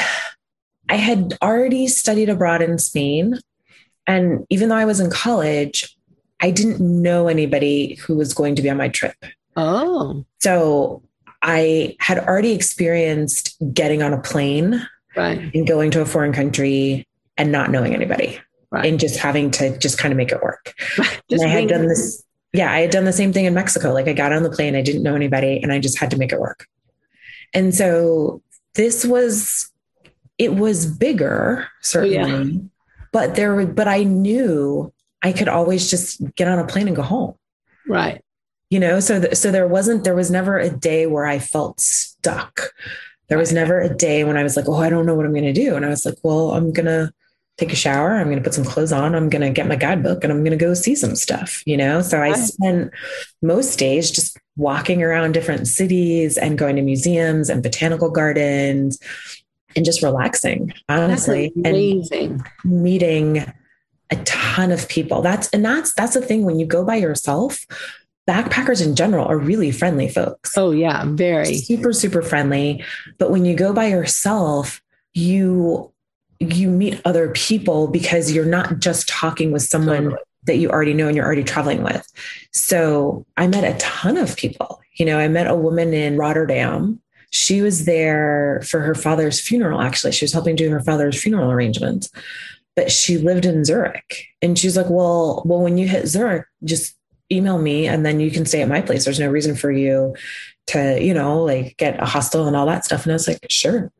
[0.89, 3.39] I had already studied abroad in Spain.
[4.05, 5.97] And even though I was in college,
[6.39, 9.17] I didn't know anybody who was going to be on my trip.
[9.57, 10.25] Oh.
[10.39, 11.03] So
[11.41, 15.53] I had already experienced getting on a plane right.
[15.53, 18.39] and going to a foreign country and not knowing anybody
[18.71, 18.85] right.
[18.85, 20.73] and just having to just kind of make it work.
[21.29, 22.23] and I had done this.
[22.53, 23.93] Yeah, I had done the same thing in Mexico.
[23.93, 26.17] Like I got on the plane, I didn't know anybody, and I just had to
[26.17, 26.65] make it work.
[27.53, 28.41] And so
[28.73, 29.69] this was,
[30.37, 32.59] it was bigger, certainly, yeah.
[33.11, 37.03] but there, but I knew I could always just get on a plane and go
[37.03, 37.35] home.
[37.87, 38.23] Right
[38.69, 41.79] you know so th- so there wasn't there was never a day where i felt
[41.79, 42.71] stuck.
[43.29, 45.33] There was never a day when i was like oh i don't know what i'm
[45.33, 45.75] going to do.
[45.75, 47.11] And i was like well i'm going to
[47.57, 49.75] take a shower i'm going to put some clothes on i'm going to get my
[49.75, 52.01] guidebook and i'm going to go see some stuff you know?
[52.01, 52.91] So i spent
[53.41, 58.99] most days just walking around different cities and going to museums and botanical gardens
[59.75, 62.43] and just relaxing honestly amazing.
[62.65, 63.53] and meeting
[64.09, 65.21] a ton of people.
[65.21, 67.65] That's and that's that's the thing when you go by yourself
[68.27, 70.57] backpackers in general are really friendly folks.
[70.57, 72.83] Oh, yeah, very super, super friendly.
[73.17, 74.81] But when you go by yourself,
[75.13, 75.91] you
[76.39, 80.21] you meet other people because you're not just talking with someone totally.
[80.43, 82.05] that you already know and you're already traveling with.
[82.51, 84.79] So I met a ton of people.
[84.97, 87.01] You know, I met a woman in Rotterdam.
[87.31, 90.11] She was there for her father's funeral, actually.
[90.11, 92.09] She was helping do her father's funeral arrangements.
[92.75, 94.27] But she lived in Zurich.
[94.41, 96.96] And she's like, Well, well, when you hit Zurich, just
[97.31, 99.05] email me and then you can stay at my place.
[99.05, 100.15] There's no reason for you
[100.67, 103.03] to, you know, like get a hostel and all that stuff.
[103.03, 103.91] And I was like, sure.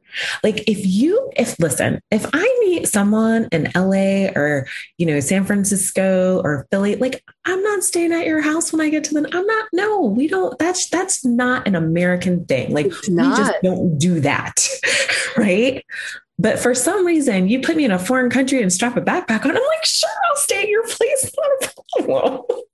[0.44, 5.46] Like if you, if listen, if I meet someone in LA or, you know, San
[5.46, 9.28] Francisco or Philly, like I'm not staying at your house when I get to them.
[9.32, 12.74] I'm not, no, we don't, that's, that's not an American thing.
[12.74, 14.68] Like we just don't do that.
[15.38, 15.86] right.
[16.40, 19.44] But for some reason, you put me in a foreign country and strap a backpack
[19.44, 19.52] on.
[19.52, 21.32] I'm like, sure, I'll stay at your place.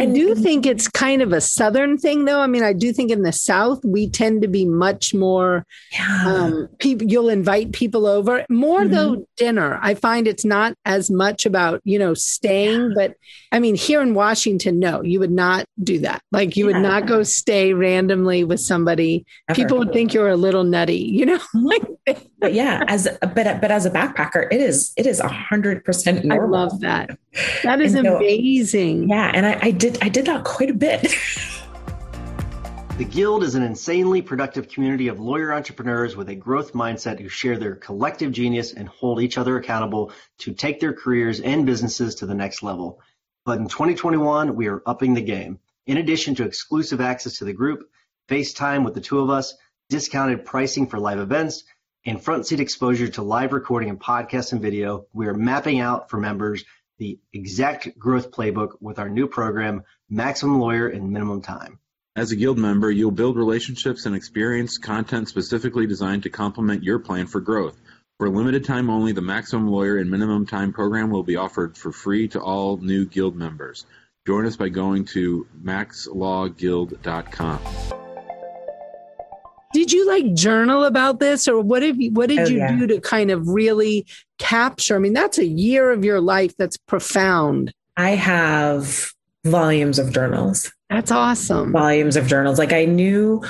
[0.00, 2.40] I do think it's kind of a southern thing, though.
[2.40, 5.66] I mean, I do think in the South we tend to be much more.
[5.92, 6.24] Yeah.
[6.26, 8.94] Um, people, you'll invite people over more mm-hmm.
[8.94, 9.26] though.
[9.36, 12.94] Dinner, I find it's not as much about you know staying, yeah.
[12.94, 13.14] but
[13.52, 16.22] I mean, here in Washington, no, you would not do that.
[16.32, 16.74] Like you yeah.
[16.74, 19.26] would not go stay randomly with somebody.
[19.48, 19.56] Ever.
[19.56, 21.38] People would think you're a little nutty, you know.
[21.54, 22.12] Mm-hmm.
[22.38, 26.30] but yeah, as but but as a backpacker, it is it is a hundred percent.
[26.30, 27.18] I love that.
[27.62, 29.08] That is so, amazing.
[29.08, 31.14] Yeah, and I, I did I did that quite a bit.
[32.96, 37.28] The Guild is an insanely productive community of lawyer entrepreneurs with a growth mindset who
[37.28, 42.14] share their collective genius and hold each other accountable to take their careers and businesses
[42.14, 43.00] to the next level.
[43.44, 45.58] But in 2021, we are upping the game.
[45.88, 47.82] In addition to exclusive access to the group,
[48.28, 49.56] FaceTime with the two of us,
[49.88, 51.64] discounted pricing for live events,
[52.06, 56.10] and front seat exposure to live recording and podcasts and video, we are mapping out
[56.10, 56.64] for members
[56.98, 61.78] the exact growth playbook with our new program, Maximum Lawyer in Minimum Time.
[62.16, 67.00] As a Guild member, you'll build relationships and experience content specifically designed to complement your
[67.00, 67.80] plan for growth.
[68.18, 71.76] For a limited time only, the Maximum Lawyer and Minimum Time program will be offered
[71.76, 73.84] for free to all new Guild members.
[74.26, 78.03] Join us by going to maxlawguild.com.
[79.84, 82.74] Did you like journal about this or what have you what did Oh, you yeah.
[82.74, 84.06] do to kind of really
[84.38, 84.96] capture?
[84.96, 87.70] I mean, that's a year of your life that's profound.
[87.98, 89.10] I have
[89.44, 91.70] volumes of journals, That's awesome.
[91.72, 92.58] volumes of journals.
[92.58, 93.42] Like I knew,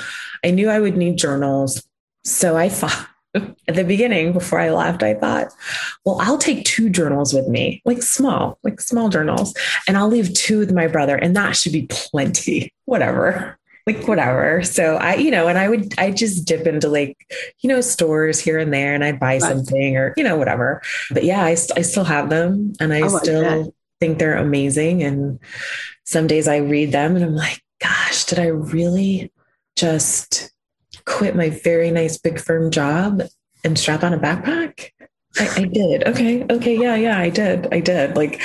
[0.43, 1.87] I knew I would need journals.
[2.25, 5.53] So I thought at the beginning, before I left, I thought,
[6.03, 9.53] well, I'll take two journals with me, like small, like small journals,
[9.87, 12.73] and I'll leave two with my brother, and that should be plenty.
[12.85, 13.57] Whatever.
[13.87, 14.63] Like whatever.
[14.63, 17.15] So I, you know, and I would, I just dip into like,
[17.61, 19.41] you know, stores here and there, and I'd buy Right.
[19.41, 20.81] something or you know whatever.
[21.11, 23.73] But yeah, I, st- I still have them, and I oh, I still that.
[23.99, 25.03] think they're amazing.
[25.03, 25.39] And
[26.03, 29.31] some days I read them, and I'm like, gosh, did I really
[29.75, 30.51] just
[31.05, 33.21] quit my very nice big firm job
[33.63, 34.89] and strap on a backpack?
[35.37, 36.07] I, I did.
[36.07, 36.43] Okay.
[36.49, 36.75] Okay.
[36.75, 36.95] Yeah.
[36.95, 37.19] Yeah.
[37.19, 37.67] I did.
[37.71, 38.15] I did.
[38.15, 38.41] Like,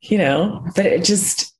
[0.00, 1.52] you know, but it just,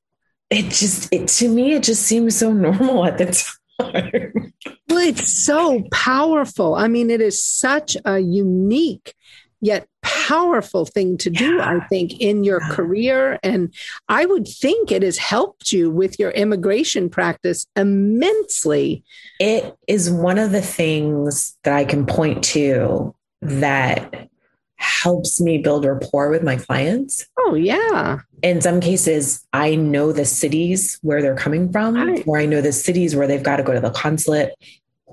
[0.51, 3.27] it just, it to me, it just seems so normal at the
[3.81, 4.53] time.
[4.89, 6.75] Well, it's so powerful.
[6.75, 9.15] I mean, it is such a unique
[9.63, 11.69] yet powerful thing to do, Yeah.
[11.83, 12.69] I think, in your Yeah.
[12.71, 13.39] career.
[13.43, 13.73] And
[14.09, 19.05] I would think it has helped you with your immigration practice immensely.
[19.39, 24.29] it is one of the things that I can point to that
[24.77, 27.27] helps me build rapport with my clients.
[27.39, 28.21] Oh, yeah.
[28.43, 32.25] In some cases, I know the cities where they're coming from, Right.
[32.27, 34.55] or I know the cities where they've got to go to the consulate.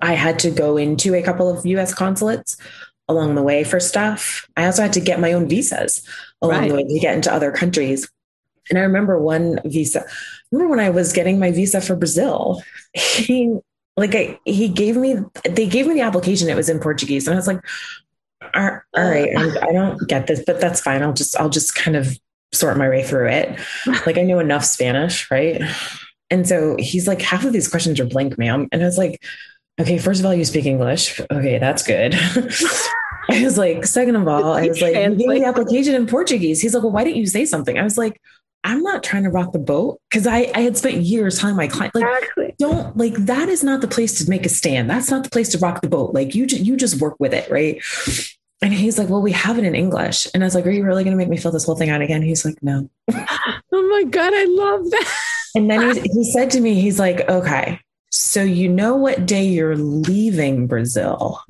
[0.01, 2.57] I had to go into a couple of US consulates
[3.07, 4.45] along the way for stuff.
[4.57, 6.01] I also had to get my own visas
[6.41, 6.69] along Right.
[6.69, 8.07] the way to get into other countries.
[8.69, 10.03] And I remember one visa.
[10.51, 12.61] Remember when I was getting my visa for Brazil?
[12.93, 13.57] He
[13.95, 15.15] like I, he gave me
[15.49, 16.49] they gave me the application.
[16.49, 17.59] It was in Portuguese, and I was like,
[18.53, 21.01] "All all right, I, I don't get this, but that's fine.
[21.01, 22.15] I'll just I'll just kind of
[22.53, 23.59] sort my way through it.
[24.05, 25.61] Like I knew enough Spanish, right?
[26.29, 28.67] And so he's like, half of these questions are blank, ma'am.
[28.71, 29.21] And I was like,
[29.79, 31.19] okay, first of all, you speak English.
[31.31, 32.15] Okay, that's good.
[33.29, 36.07] I was like, second of all, I was like, you gave me the application in
[36.07, 36.61] Portuguese.
[36.61, 37.77] He's like, well, why didn't you say something?
[37.77, 38.21] I was like,
[38.63, 41.67] I'm not trying to rock the boat because I, I had spent years telling my
[41.67, 42.55] client, like, Exactly.
[42.57, 44.89] don't like that is not the place to make a stand.
[44.89, 46.13] That's not the place to rock the boat.
[46.13, 47.81] Like you, ju- you just work with it, right?
[48.61, 50.27] And he's like, well, we have it in English.
[50.33, 51.89] And I was like, are you really going to make me fill this whole thing
[51.89, 52.21] out again?
[52.21, 52.89] He's like, no.
[53.71, 54.33] Oh, my God.
[54.33, 55.15] I love that.
[55.55, 57.79] And then he, he said to me, he's like, okay,
[58.11, 61.41] so you know what day you're leaving Brazil,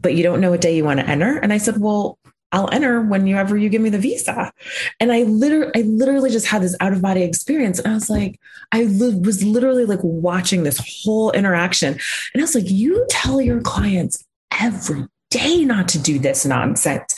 [0.00, 1.38] but you don't know what day you want to enter.
[1.38, 2.18] And I said, well,
[2.52, 4.52] I'll enter whenever you give me the visa.
[5.00, 7.78] And I literally, I literally just had this out of body experience.
[7.78, 8.38] And I was like,
[8.72, 11.94] I li- was literally like watching this whole interaction.
[11.94, 17.14] And I was like, you tell your clients every day not to do this nonsense.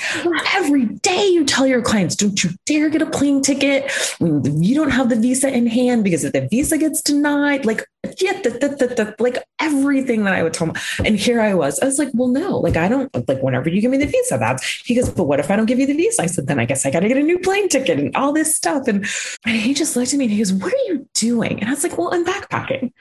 [0.55, 4.75] Every day you tell your clients, don't you dare get a plane ticket when you
[4.75, 7.85] don't have the visa in hand because if the visa gets denied, like,
[8.19, 10.77] yeah, the, the, the, the, like everything that I would tell them.
[11.05, 13.81] And here I was, I was like, well, no, like, I don't like whenever you
[13.81, 15.97] give me the visa, that's he goes, but what if I don't give you the
[15.97, 16.23] visa?
[16.23, 18.33] I said, then I guess I got to get a new plane ticket and all
[18.33, 18.89] this stuff.
[18.89, 19.07] And,
[19.45, 21.61] and he just looked at me and he goes, what are you doing?
[21.61, 22.93] And I was like, well, I'm backpacking.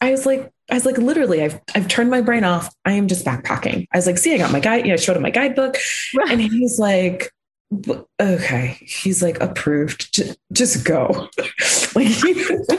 [0.00, 2.74] I was like, I was like, literally, I've I've turned my brain off.
[2.84, 3.86] I am just backpacking.
[3.92, 4.86] I was like, see, I got my guide.
[4.86, 5.76] Yeah, I showed him my guidebook,
[6.28, 7.30] and he's like,
[8.20, 8.78] okay.
[8.80, 10.12] He's like, approved.
[10.12, 11.28] Just, just go.
[11.94, 12.08] like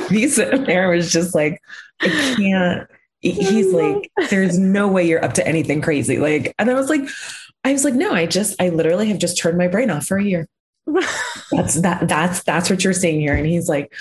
[0.10, 1.62] visa in there was just like,
[2.02, 2.88] I can't.
[2.90, 6.20] Oh, he's like, there's no way you're up to anything crazy.
[6.20, 7.02] Like, and I was like,
[7.64, 10.18] I was like, no, I just, I literally have just turned my brain off for
[10.18, 10.48] a year.
[11.52, 12.08] That's that.
[12.08, 13.34] That's that's what you're seeing here.
[13.34, 13.92] And he's like,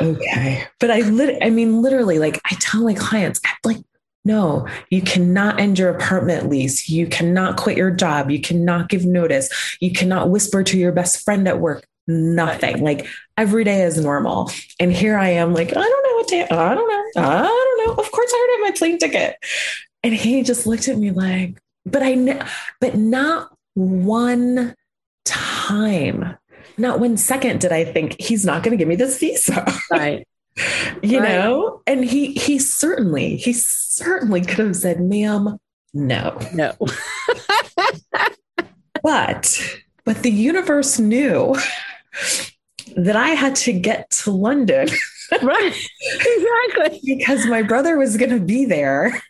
[0.00, 0.64] okay.
[0.80, 1.42] But I lit.
[1.42, 3.78] I mean, literally, like I tell my clients, like,
[4.24, 6.88] no, you cannot end your apartment lease.
[6.88, 8.30] You cannot quit your job.
[8.30, 9.76] You cannot give notice.
[9.80, 11.84] You cannot whisper to your best friend at work.
[12.06, 12.82] Nothing.
[12.82, 13.06] Like
[13.36, 14.50] every day is normal.
[14.78, 16.46] And here I am, like, I don't know what day.
[16.48, 17.22] I don't know.
[17.22, 17.94] I don't know.
[17.94, 19.36] Of course, I already have my plane ticket.
[20.02, 22.46] And he just looked at me like, but I,
[22.80, 24.74] but not one
[25.24, 26.36] time,
[26.78, 29.64] not one second did I think he's not going to give me this visa.
[29.90, 30.26] Right.
[31.02, 31.28] you right.
[31.28, 31.82] know?
[31.86, 35.58] And he he certainly, he certainly could have said, ma'am,
[35.94, 36.38] no.
[36.54, 36.74] No.
[39.02, 41.56] but but the universe knew
[42.96, 44.88] that I had to get to London.
[45.42, 45.88] right.
[46.14, 47.00] Exactly.
[47.04, 49.22] because my brother was going to be there.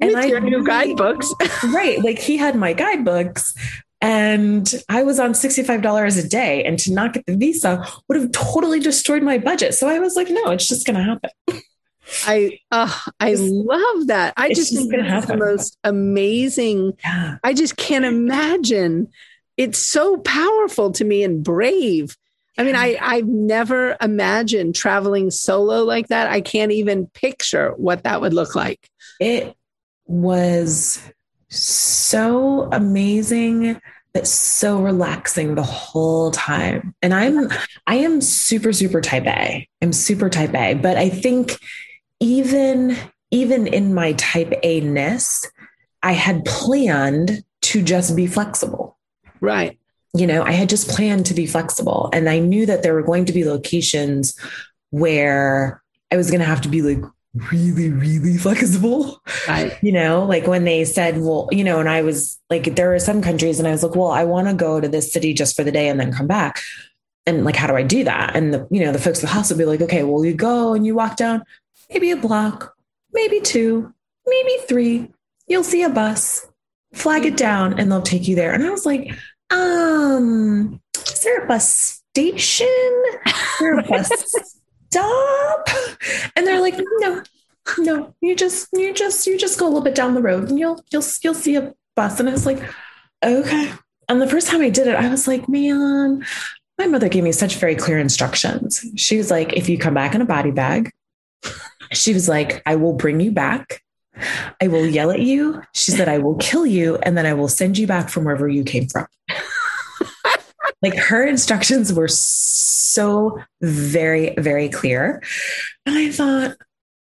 [0.00, 1.32] And With I your new guidebooks.
[1.64, 2.02] right.
[2.04, 3.54] Like he had my guidebooks
[4.00, 6.64] and I was on $65 a day.
[6.64, 9.74] And to not get the visa would have totally destroyed my budget.
[9.74, 11.30] So I was like, no, it's just going to happen.
[12.24, 14.34] I uh, I love that.
[14.36, 16.92] I just think it's the most amazing.
[17.02, 17.38] Yeah.
[17.42, 19.08] I just can't imagine.
[19.56, 22.16] It's so powerful to me and brave.
[22.58, 26.30] I mean, I I've never imagined traveling solo like that.
[26.30, 28.88] I can't even picture what that would look like.
[29.18, 29.56] It
[30.06, 31.02] was
[31.48, 33.80] so amazing
[34.16, 36.94] but so relaxing the whole time.
[37.02, 37.50] And I'm
[37.86, 39.68] I am super super type A.
[39.82, 41.58] I'm super type A, but I think
[42.18, 42.96] even
[43.30, 45.46] even in my type A ness,
[46.02, 48.96] I had planned to just be flexible.
[49.42, 49.78] Right.
[50.14, 52.08] You know, I had just planned to be flexible.
[52.14, 54.34] And I knew that there were going to be locations
[54.88, 57.04] where I was going to have to be like
[57.52, 59.22] really, really flexible.
[59.48, 59.76] Right.
[59.82, 62.98] You know, like when they said, well, you know, and I was like, there are
[62.98, 65.56] some countries, and I was like, well, I want to go to this city just
[65.56, 66.60] for the day and then come back.
[67.26, 68.36] And like, how do I do that?
[68.36, 70.34] And the, you know, the folks at the house would be like, okay, well, you
[70.34, 71.42] go and you walk down
[71.90, 72.74] maybe a block,
[73.12, 73.92] maybe two,
[74.26, 75.08] maybe three.
[75.46, 76.46] You'll see a bus,
[76.92, 78.52] flag it down, and they'll take you there.
[78.52, 79.12] And I was like,
[79.50, 83.02] um, is there a bus station?
[83.26, 84.10] Is there a bus
[84.90, 85.68] stop?
[86.34, 87.22] And they're like, no,
[87.78, 90.58] no, you just, you just, you just go a little bit down the road and
[90.58, 92.20] you'll, you'll, you'll see a bus.
[92.20, 92.62] And I was like,
[93.24, 93.72] okay.
[94.08, 96.24] And the first time I did it, I was like, man,
[96.78, 98.84] my mother gave me such very clear instructions.
[98.96, 100.92] She was like, if you come back in a body bag,
[101.92, 103.82] she was like, I will bring you back.
[104.60, 105.62] I will yell at you.
[105.74, 106.96] She said, I will kill you.
[107.02, 109.06] And then I will send you back from wherever you came from.
[110.82, 115.22] Like her instructions were so very, very clear.
[115.84, 116.56] And I thought,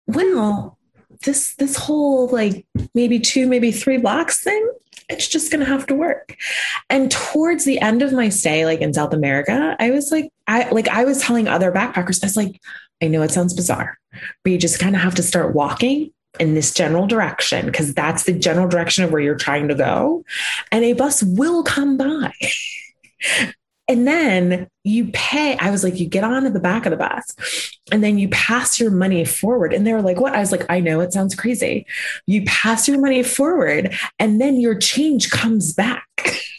[0.07, 0.79] well,
[1.25, 4.71] this this whole like maybe two, maybe three blocks thing,
[5.09, 6.37] it's just gonna have to work.
[6.89, 10.69] And towards the end of my stay, like in South America, I was like, I
[10.71, 12.61] like I was telling other backpackers, I was like,
[13.03, 13.99] I know it sounds bizarre,
[14.43, 18.25] but you just kind of have to start walking in this general direction because that's
[18.25, 20.25] the general direction of where you're trying to go.
[20.71, 22.33] And a bus will come by.
[23.91, 25.57] and then you pay.
[25.59, 28.29] I was like, you get on at the back of the bus and then you
[28.29, 29.73] pass your money forward.
[29.73, 30.33] And they were like, what?
[30.33, 31.87] I was like, I know it sounds crazy.
[32.27, 36.07] You pass your money forward and then your change comes back.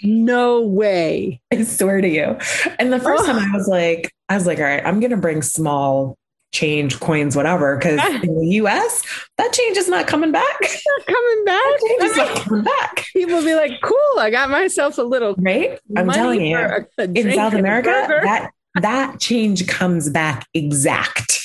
[0.03, 1.39] No way.
[1.53, 2.37] I swear to you.
[2.79, 3.27] And the first oh.
[3.27, 6.17] time I was like, I was like, all right, I'm going to bring small
[6.51, 7.77] change coins, whatever.
[7.77, 9.03] Because in the US,
[9.37, 10.57] that change is not coming back.
[10.61, 11.63] It's not coming back.
[11.63, 13.05] That change is not coming back.
[13.13, 15.79] People be like, cool, I got myself a little right.
[15.97, 16.57] I'm telling you,
[16.97, 17.89] in South America,
[18.23, 21.41] that that change comes back exact.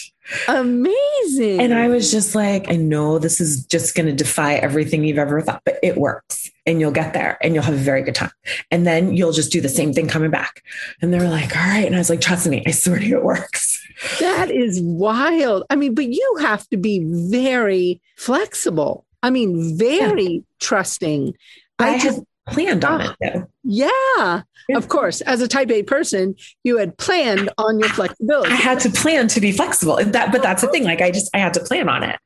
[0.49, 1.61] Amazing.
[1.61, 5.19] And I was just like, I know this is just going to defy everything you've
[5.19, 8.15] ever thought, but it works and you'll get there and you'll have a very good
[8.15, 8.33] time.
[8.71, 10.63] And then you'll just do the same thing coming back.
[11.01, 11.87] And they were like, all right.
[11.87, 13.76] And I was like, trust me, I swear to you, it works.
[14.21, 15.65] That is wild.
[15.71, 19.05] I mean, but you have to be very flexible.
[19.23, 20.41] I mean, very yeah.
[20.61, 21.35] trusting.
[21.79, 23.47] I, I just planned on it though.
[23.65, 25.21] Yeah, yeah, of course.
[25.23, 28.53] As a type A person, you had planned on your flexibility.
[28.53, 29.97] I had to plan to be flexible.
[29.97, 30.73] That, but that's the oh.
[30.73, 30.85] thing.
[30.85, 32.19] Like I just, I had to plan on it.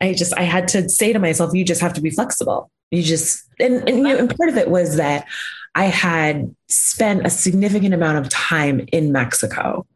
[0.00, 2.70] I just, I had to say to myself, you just have to be flexible.
[2.90, 5.26] You just, and, and, you know, and part of it was that
[5.74, 9.86] I had spent a significant amount of time in Mexico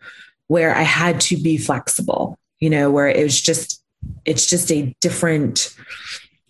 [0.48, 3.82] where I had to be flexible, you know, where it was just,
[4.24, 5.74] it's just a different,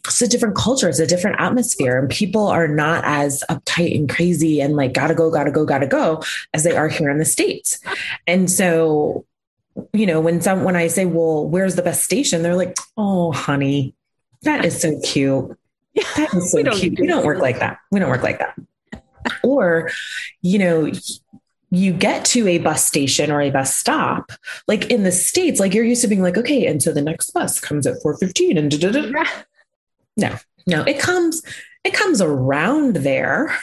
[0.06, 4.08] it's a different culture, it's a different atmosphere, and people are not as uptight and
[4.08, 6.22] crazy and like gotta go, gotta go, gotta go
[6.54, 7.80] as they are here in the States.
[8.26, 9.26] And so,
[9.92, 12.42] you know, when some when I say, Well, where's the best station?
[12.42, 13.94] They're like, Oh, honey,
[14.42, 15.56] that is so cute.
[16.16, 16.98] That is so we cute.
[16.98, 17.78] We don't work like that.
[17.90, 18.58] We don't work like that.
[19.42, 19.90] Or,
[20.40, 20.90] you know,
[21.70, 24.32] you get to a bus station or a bus stop,
[24.66, 27.30] like in the States, like you're used to being like, okay, and so the next
[27.32, 29.24] bus comes at 415 and da, da, da.
[30.16, 31.42] no, no, it comes,
[31.84, 33.56] it comes around there.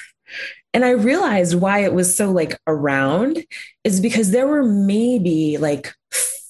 [0.74, 3.43] And I realized why it was so like around
[3.84, 5.93] is because there were maybe like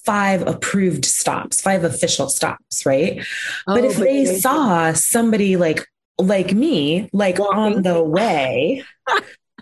[0.06, 3.24] five approved stops, five official stops, right?
[3.66, 5.86] Oh, but if but they, they saw somebody like
[6.18, 7.58] like me, like Walking.
[7.58, 8.84] on the way,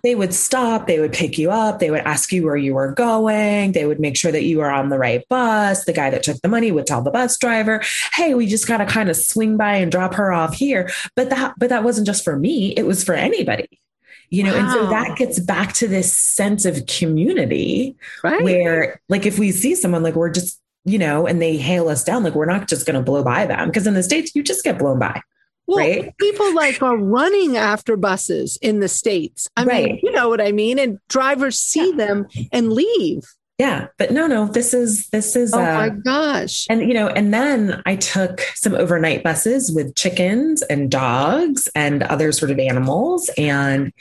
[0.05, 2.93] they would stop, they would pick you up, they would ask you where you were
[2.93, 5.87] going, they would make sure that you were on the right bus.
[5.87, 7.83] The guy that took the money would tell the bus driver,
[8.13, 11.31] "Hey, we just got to kind of swing by and drop her off here." But
[11.31, 13.81] that but that wasn't just for me, it was for anybody.
[14.29, 14.61] You know, wow.
[14.61, 18.43] and so that gets back to this sense of community right.
[18.43, 22.05] where like if we see someone like we're just you know, and they hail us
[22.05, 24.43] down, like we're not just going to blow by them because in the States, you
[24.43, 25.19] just get blown by.
[25.67, 26.17] Well, right?
[26.19, 29.49] people like are running after buses in the States.
[29.57, 29.85] I right.
[29.87, 30.79] mean, you know what I mean?
[30.79, 32.07] And drivers see yeah.
[32.07, 33.23] them and leave.
[33.59, 36.67] Yeah, but no, no, this is, this is, oh uh, my gosh.
[36.69, 42.03] And, you know, and then I took some overnight buses with chickens and dogs and
[42.03, 43.31] other sort of animals.
[43.39, 43.93] And,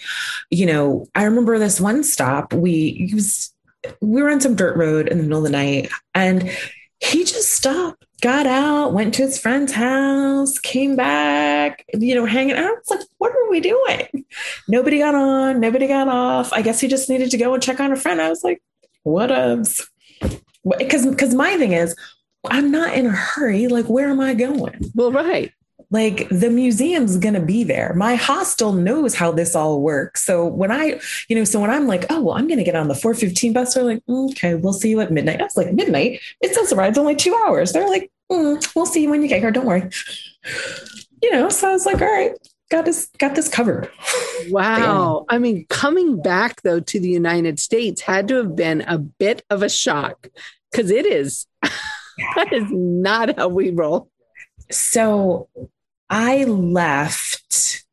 [0.49, 3.53] you know, I remember this one stop, we, was,
[4.01, 6.49] we were on some dirt road in the middle of the night and
[7.03, 12.55] he just stopped, got out, went to his friend's house, came back, you know, hanging
[12.55, 12.65] out.
[12.65, 14.25] I was like, what are we doing?
[14.67, 16.53] Nobody got on, nobody got off.
[16.53, 18.21] I guess he just needed to go and check on a friend.
[18.21, 18.61] I was like,
[19.03, 19.89] what ups?
[20.77, 21.95] Because because my thing is,
[22.45, 23.67] I'm not in a hurry.
[23.67, 24.91] Like, where am I going?
[24.95, 25.51] Well, right
[25.93, 27.93] like the museum's going to be there.
[27.93, 30.25] My hostel knows how this all works.
[30.25, 32.75] So when I, you know, so when I'm like, oh, well, I'm going to get
[32.75, 35.39] on the 415 bus, they're like, mm, okay, we'll see you at midnight.
[35.39, 36.19] I was like, midnight?
[36.41, 37.71] It says the ride's only two hours.
[37.71, 39.51] They're like, mm, we'll see you when you get here.
[39.51, 39.87] Don't worry.
[41.21, 42.33] You know, so I was like, all right,
[42.71, 43.89] got this, got this covered.
[44.49, 45.25] Wow.
[45.29, 49.41] I mean, coming back though to the United States had to have been a bit
[49.49, 50.27] of a shock
[50.69, 54.09] because it is, that is not how we roll.
[54.69, 55.47] So
[56.13, 57.83] I left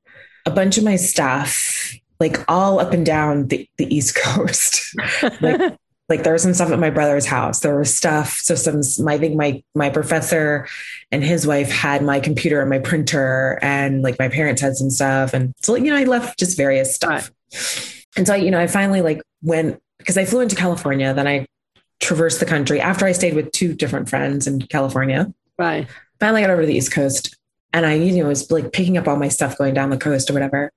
[0.45, 4.95] a bunch of my stuff like all up and down the, the East Coast.
[5.41, 5.79] like,
[6.11, 7.61] like there was some stuff at my brother's house.
[7.61, 8.33] There was stuff.
[8.33, 10.69] So some, I think my, my professor
[11.11, 14.91] and his wife had my computer and my printer and like my parents had some
[14.91, 15.33] stuff.
[15.33, 17.31] And so, you know, I left just various stuff.
[18.19, 21.47] And so, you know, I finally like went because I flew into California, then I
[22.01, 25.33] traversed the country after I stayed with two different friends in California.
[25.59, 25.89] Right.
[26.19, 27.35] Finally got over to the East Coast
[27.73, 30.31] and I, you know, was like picking up all my stuff going down the coast
[30.31, 30.73] or whatever.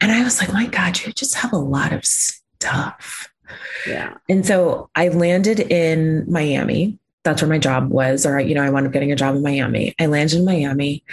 [0.00, 3.32] And I was like, my God, you just have a lot of stuff.
[3.86, 4.14] Yeah.
[4.28, 6.98] And so I landed in Miami.
[7.22, 8.26] That's where my job was.
[8.26, 9.94] Or, you know, I wound up getting a job in Miami.
[9.98, 11.04] I landed in Miami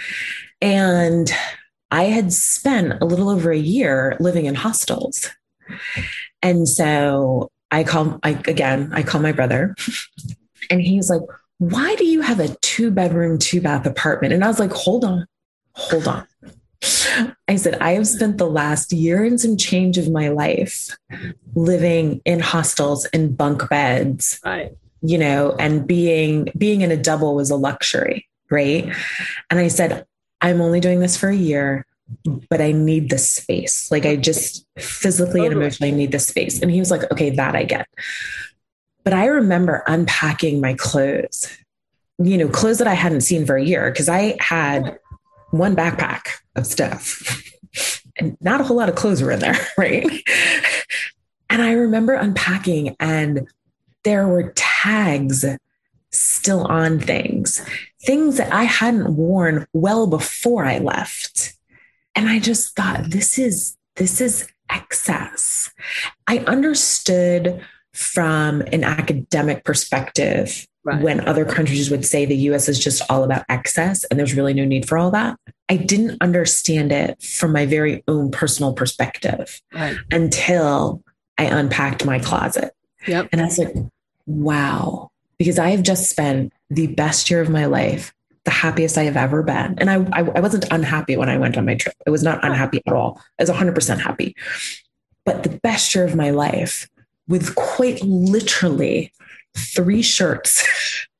[0.60, 1.32] and
[1.90, 5.30] I had spent a little over a year living in hostels.
[6.42, 9.74] And so I call, I, again, I call my brother
[10.70, 11.22] and he's like,
[11.58, 14.32] why do you have a two bedroom, two bath apartment?
[14.32, 15.26] And I was like, hold on,
[15.74, 16.26] hold on.
[17.46, 20.96] I said, I have spent the last year and some change of my life
[21.54, 24.40] living in hostels and bunk beds.
[24.44, 24.72] Right.
[25.00, 28.92] You know, and being being in a double was a luxury, right?
[29.50, 30.06] And I said,
[30.40, 31.86] I'm only doing this for a year,
[32.50, 33.90] but I need the space.
[33.90, 36.60] Like I just physically and emotionally need the space.
[36.60, 37.86] And he was like, okay, that I get.
[39.04, 41.48] But I remember unpacking my clothes,
[42.18, 44.98] you know, clothes that I hadn't seen for a year because I had
[45.50, 47.42] one backpack of stuff
[48.16, 50.06] and not a whole lot of clothes were in there, right?
[51.50, 53.48] and I remember unpacking and
[54.04, 55.44] there were tags
[56.10, 57.64] still on things,
[58.04, 61.54] things that I hadn't worn well before I left.
[62.14, 65.70] And I just thought, this is, this is excess.
[66.26, 67.64] I understood
[67.94, 71.02] from an academic perspective right.
[71.02, 74.54] when other countries would say the US is just all about excess and there's really
[74.54, 75.38] no need for all that.
[75.68, 79.96] I didn't understand it from my very own personal perspective right.
[80.10, 81.02] until
[81.38, 82.74] I unpacked my closet.
[83.06, 83.28] Yep.
[83.32, 83.74] And I was like,
[84.26, 88.14] wow, because I have just spent the best year of my life,
[88.44, 89.76] the happiest I have ever been.
[89.78, 91.94] And I, I, I wasn't unhappy when I went on my trip.
[92.06, 93.20] I was not unhappy at all.
[93.38, 94.36] I was 100% happy.
[95.24, 96.88] But the best year of my life
[97.28, 99.12] with quite literally
[99.56, 100.66] three shirts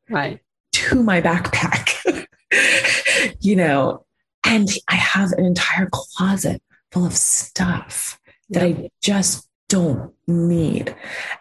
[0.09, 0.41] right.
[0.73, 2.27] to my backpack
[3.41, 4.05] you know
[4.47, 8.19] and i have an entire closet full of stuff
[8.51, 10.95] that i just don't need.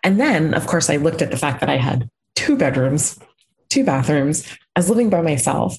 [0.06, 3.20] And then of course i looked at the fact that i had two bedrooms
[3.70, 5.78] two bathrooms i was living by myself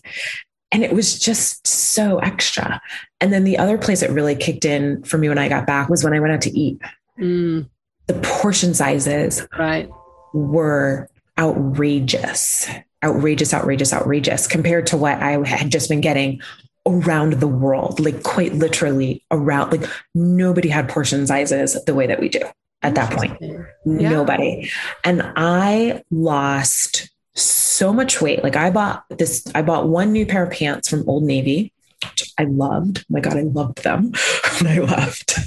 [0.71, 2.81] and it was just so extra.
[3.21, 5.89] And then the other place that really kicked in for me when i got back
[5.89, 6.81] was when i went out to eat.
[7.19, 7.69] Mm
[8.13, 9.89] the portion sizes right.
[10.33, 11.09] were
[11.39, 12.69] outrageous,
[13.03, 16.41] outrageous, outrageous, outrageous compared to what I had just been getting
[16.87, 22.21] around the world, like quite literally around, like nobody had portion sizes the way that
[22.21, 22.43] we do
[22.83, 23.37] at that point.
[23.41, 23.65] Yeah.
[23.85, 24.71] Nobody.
[25.05, 28.43] And I lost so much weight.
[28.43, 32.33] Like I bought this, I bought one new pair of pants from Old Navy, which
[32.37, 33.01] I loved.
[33.01, 34.13] Oh my God, I loved them
[34.61, 35.39] when I left.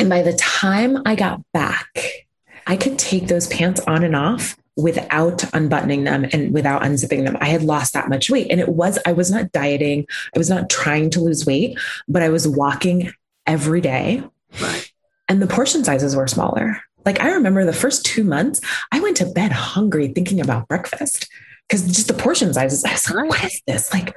[0.00, 2.26] And by the time I got back,
[2.66, 7.36] I could take those pants on and off without unbuttoning them and without unzipping them.
[7.38, 8.50] I had lost that much weight.
[8.50, 11.78] And it was, I was not dieting, I was not trying to lose weight,
[12.08, 13.12] but I was walking
[13.46, 14.22] every day.
[14.58, 14.90] Right.
[15.28, 16.82] And the portion sizes were smaller.
[17.04, 21.28] Like I remember the first two months, I went to bed hungry thinking about breakfast
[21.68, 22.86] because just the portion sizes.
[22.86, 23.92] I was like, what is this?
[23.92, 24.16] Like,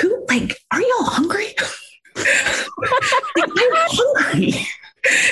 [0.00, 1.56] who, like, are y'all hungry?
[2.16, 4.68] like, I'm hungry.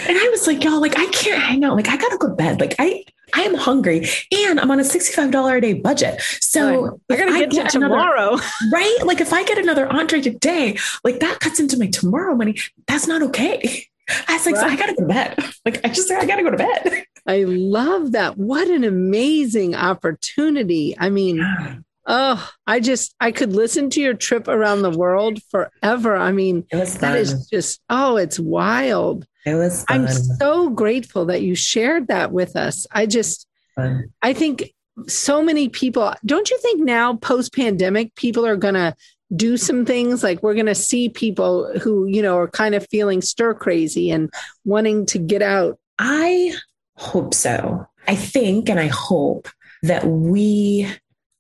[0.07, 1.77] And I was like, y'all, like, I can't hang out.
[1.77, 2.61] Like, I gotta go to bed.
[2.61, 3.05] Like, I,
[3.35, 6.21] I am hungry and I'm on a $65 a day budget.
[6.41, 8.39] So I gotta get, get to tomorrow.
[8.73, 8.99] Right?
[9.05, 12.57] Like if I get another entree today, like that cuts into my tomorrow money.
[12.87, 13.87] That's not okay.
[14.29, 14.61] I was like, right.
[14.61, 15.39] so I gotta go to bed.
[15.65, 17.05] Like I just I gotta go to bed.
[17.25, 18.37] I love that.
[18.37, 20.97] What an amazing opportunity.
[20.99, 21.77] I mean, yeah.
[22.07, 26.17] oh, I just I could listen to your trip around the world forever.
[26.17, 29.25] I mean, that is just oh, it's wild.
[29.45, 30.03] It was fun.
[30.03, 32.87] I'm so grateful that you shared that with us.
[32.91, 34.13] I just fun.
[34.23, 34.73] I think
[35.07, 38.95] so many people don't you think now post pandemic people are going to
[39.35, 42.87] do some things like we're going to see people who you know are kind of
[42.91, 44.31] feeling stir crazy and
[44.67, 46.53] wanting to get out i
[46.97, 49.49] hope so i think and i hope
[49.83, 50.87] that we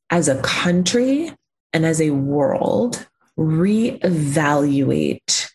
[0.08, 1.30] as a country
[1.74, 3.06] and as a world
[3.38, 5.50] reevaluate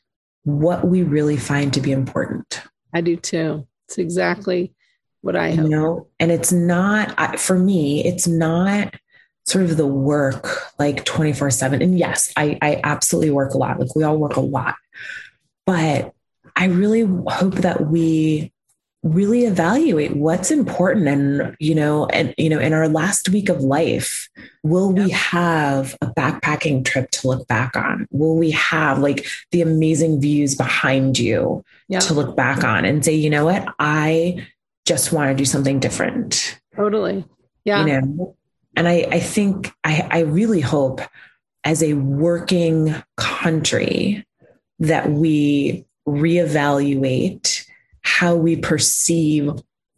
[0.47, 2.61] what we really find to be important.
[2.93, 3.67] I do too.
[3.87, 4.73] It's exactly
[5.19, 5.65] what I hope.
[5.65, 8.05] You know, and it's not for me.
[8.05, 8.95] It's not
[9.45, 13.79] sort of the work like 24 7 and yes I, I absolutely work a lot
[13.79, 14.75] like we all work a lot
[15.65, 16.13] but
[16.57, 18.51] i really hope that we
[19.03, 23.61] really evaluate what's important and you know and you know in our last week of
[23.61, 24.27] life
[24.63, 28.07] will we have a backpacking trip to look back on?
[28.11, 31.63] Will we have like the amazing views behind you
[31.99, 33.67] to look back on and say you know what?
[33.79, 34.47] I
[34.85, 36.59] just want to do something different.
[36.75, 37.25] Totally.
[37.63, 37.85] Yeah.
[37.85, 38.35] You know?
[38.75, 41.01] And i i think i i really hope
[41.63, 44.25] as a working country
[44.79, 47.66] that we reevaluate
[48.07, 49.51] how we perceive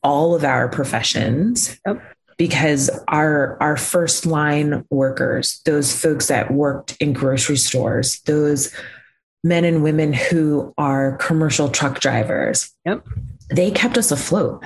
[0.03, 1.79] all of our professions.
[1.85, 2.01] Yep.
[2.37, 8.73] because our our first line workers those folks that worked in grocery stores those
[9.43, 13.05] men and women who are commercial truck drivers yep.
[13.49, 14.63] they kept us afloat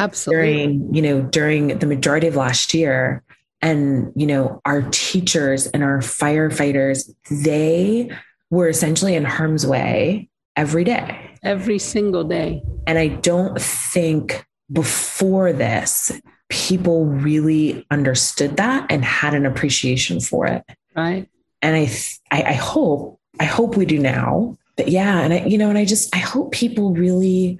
[0.00, 0.42] absolutely.
[0.42, 3.22] during you know during the majority of last year.
[3.62, 8.10] And you know our teachers and our firefighters they
[8.48, 12.62] were essentially in harm's way every day every single day.
[12.86, 16.12] And I don't think before this,
[16.48, 20.64] people really understood that and had an appreciation for it.
[20.94, 21.28] Right.
[21.62, 21.90] And I,
[22.30, 24.56] I, I hope, I hope we do now.
[24.76, 27.58] But yeah, and I, you know, and I just, I hope people really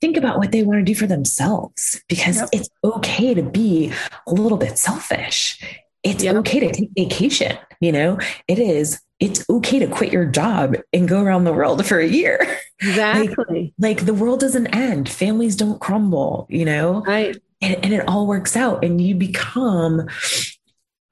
[0.00, 2.48] think about what they want to do for themselves because yep.
[2.52, 3.92] it's okay to be
[4.26, 5.60] a little bit selfish.
[6.02, 6.36] It's yep.
[6.36, 7.58] okay to take vacation.
[7.80, 11.84] You know, it is it's okay to quit your job and go around the world
[11.86, 12.58] for a year.
[12.82, 13.74] Exactly.
[13.78, 17.02] like, like, the world doesn't end, families don't crumble, you know?
[17.02, 17.36] Right.
[17.60, 20.08] And, and it all works out and you become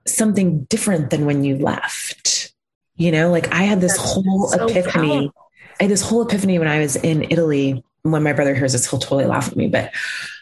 [0.06, 2.54] something different than when you left.
[2.96, 5.08] You know, like I had this That's whole so epiphany.
[5.08, 5.32] Powerful.
[5.78, 7.84] I had this whole epiphany when I was in Italy.
[8.00, 9.68] When my brother hears this, he'll totally laugh at me.
[9.68, 9.92] But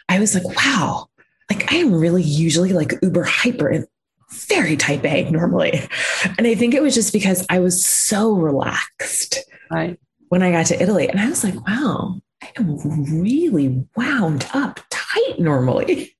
[0.07, 1.09] I was like, wow,
[1.49, 3.85] like I am really usually like uber hyper and
[4.31, 5.87] very type A normally.
[6.37, 9.39] And I think it was just because I was so relaxed
[9.71, 9.99] right.
[10.29, 11.07] when I got to Italy.
[11.07, 16.15] And I was like, wow, I am really wound up tight normally.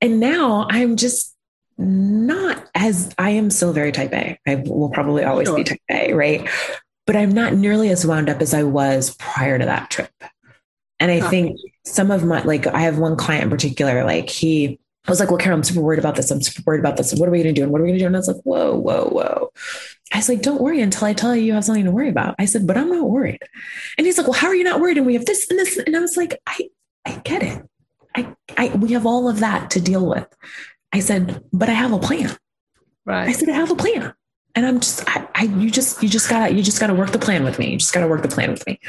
[0.00, 1.36] And now I'm just
[1.78, 4.38] not as I am still very type A.
[4.46, 5.56] I will probably always sure.
[5.56, 6.48] be type A, right?
[7.06, 10.10] But I'm not nearly as wound up as I was prior to that trip.
[10.98, 14.79] And I think some of my, like, I have one client in particular, like, he,
[15.06, 16.30] I was like, well, Carol, I'm super worried about this.
[16.30, 17.14] I'm super worried about this.
[17.14, 17.62] What are we going to do?
[17.64, 18.06] And what are we going to do?
[18.06, 19.50] And I was like, whoa, whoa, whoa.
[20.12, 22.34] I was like, don't worry until I tell you you have something to worry about.
[22.38, 23.40] I said, but I'm not worried.
[23.96, 24.98] And he's like, well, how are you not worried?
[24.98, 25.78] And we have this and this.
[25.78, 26.68] And I was like, I,
[27.06, 27.62] I get it.
[28.14, 30.26] I, I, we have all of that to deal with.
[30.92, 32.36] I said, but I have a plan.
[33.06, 33.28] Right.
[33.28, 34.12] I said, I have a plan.
[34.54, 37.18] And I'm just, I, I you just, you just gotta, you just gotta work the
[37.18, 37.70] plan with me.
[37.70, 38.80] You just gotta work the plan with me.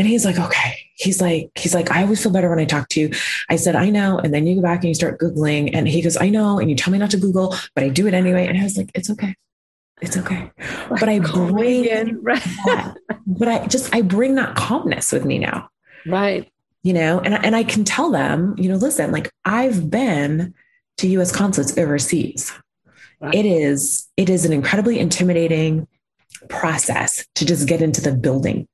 [0.00, 0.78] And he's like, okay.
[0.94, 3.10] He's like, he's like, I always feel better when I talk to you.
[3.50, 4.18] I said, I know.
[4.18, 5.72] And then you go back and you start Googling.
[5.74, 6.58] And he goes, I know.
[6.58, 8.46] And you tell me not to Google, but I do it anyway.
[8.46, 9.34] And I was like, it's okay.
[10.00, 10.50] It's okay.
[10.88, 12.42] But I bring in, right.
[12.64, 12.96] that,
[13.26, 15.68] but I just, I bring that calmness with me now.
[16.06, 16.50] Right.
[16.82, 20.54] You know, and, and I can tell them, you know, listen, like I've been
[20.96, 22.54] to US consulates overseas.
[23.20, 23.34] Right.
[23.34, 25.86] It is, it is an incredibly intimidating,
[26.48, 28.66] process to just get into the building.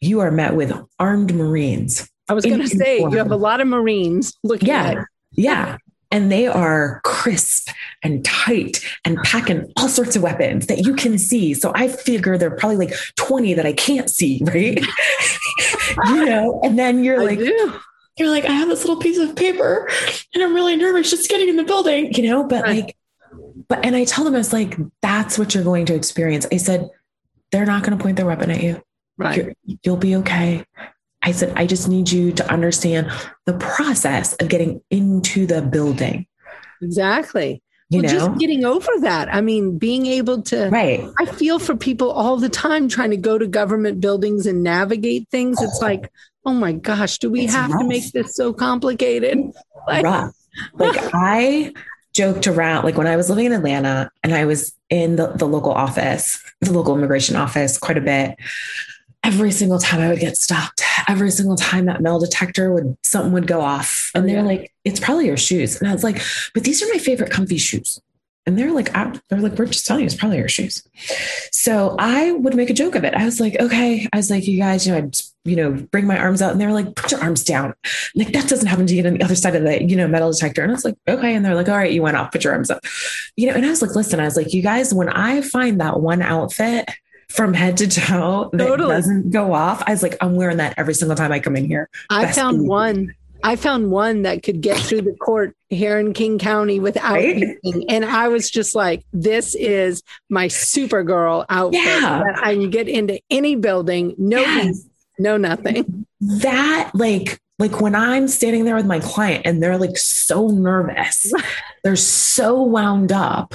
[0.00, 2.10] You are met with armed Marines.
[2.28, 4.98] I was going to say, you have a lot of Marines looking yeah, at
[5.32, 5.76] Yeah.
[6.10, 7.68] And they are crisp
[8.02, 11.54] and tight and packing all sorts of weapons that you can see.
[11.54, 14.78] So I figure there are probably like 20 that I can't see, right?
[16.06, 17.80] you know, and then you're I like, do.
[18.16, 19.88] you're like, I have this little piece of paper
[20.34, 22.84] and I'm really nervous just getting in the building, you know, but Right.
[22.84, 22.96] like,
[23.68, 26.46] but, and I tell them, I was like, that's what you're going to experience.
[26.52, 26.88] I said,
[27.50, 28.80] they're not going to point their weapon at you.
[29.16, 29.56] Right.
[29.82, 30.64] You'll be okay.
[31.22, 33.10] I said, I just need you to understand
[33.46, 36.26] the process of getting into the building,
[36.82, 37.62] Exactly.
[37.88, 38.18] you well, know?
[38.28, 39.32] just getting over that.
[39.32, 41.08] I mean, being able to right.
[41.18, 45.28] I feel for people all the time trying to go to government buildings and navigate
[45.30, 45.62] things.
[45.62, 45.86] It's oh.
[45.86, 46.12] like,
[46.44, 49.38] oh my gosh, do we It's have to make this so complicated?
[49.86, 50.34] Like, rough.
[50.74, 51.72] Like I
[52.12, 55.46] joked around, like when I was living in Atlanta and I was in the, the
[55.46, 58.36] local office, the local immigration office quite a bit.
[59.24, 63.32] Every single time I would get stopped, every single time that metal detector would something
[63.32, 64.10] would go off.
[64.14, 64.42] And Oh, they're yeah.
[64.42, 65.80] like, it's probably your shoes.
[65.80, 66.20] And I was like,
[66.52, 68.00] but these are my favorite comfy shoes.
[68.46, 70.86] And they're like, I, they're like, we're just telling you, it's probably your shoes.
[71.50, 73.14] So I would make a joke of it.
[73.14, 74.06] I was like, okay.
[74.12, 75.16] I was like, you guys, you know, I'd,
[75.46, 77.72] you know, bring my arms out and they're like, put your arms down.
[78.14, 80.30] Like that doesn't happen to you on the other side of the, you know, metal
[80.30, 80.62] detector.
[80.62, 81.34] And I was like, okay.
[81.34, 82.84] And they're like, all right, you went off, put your arms up.
[83.36, 85.80] You know, and I was like, listen, I was like, you guys, when I find
[85.80, 86.90] that one outfit
[87.34, 88.94] from head to toe that Totally.
[88.94, 91.64] doesn't go off, I was like, I'm wearing that every single time I come in
[91.66, 91.88] here.
[92.10, 93.14] I Best found one.
[93.42, 97.58] I found one that could get through the court here in King County without Right?
[97.64, 97.84] beeping.
[97.90, 101.80] And I was just like, this is my Supergirl outfit.
[101.82, 102.22] Yeah.
[102.42, 104.82] I can get into any building, no Yes.
[105.18, 106.06] no nothing.
[106.20, 111.30] that like like when i'm standing there with my client and they're like so nervous
[111.84, 113.54] they're so wound up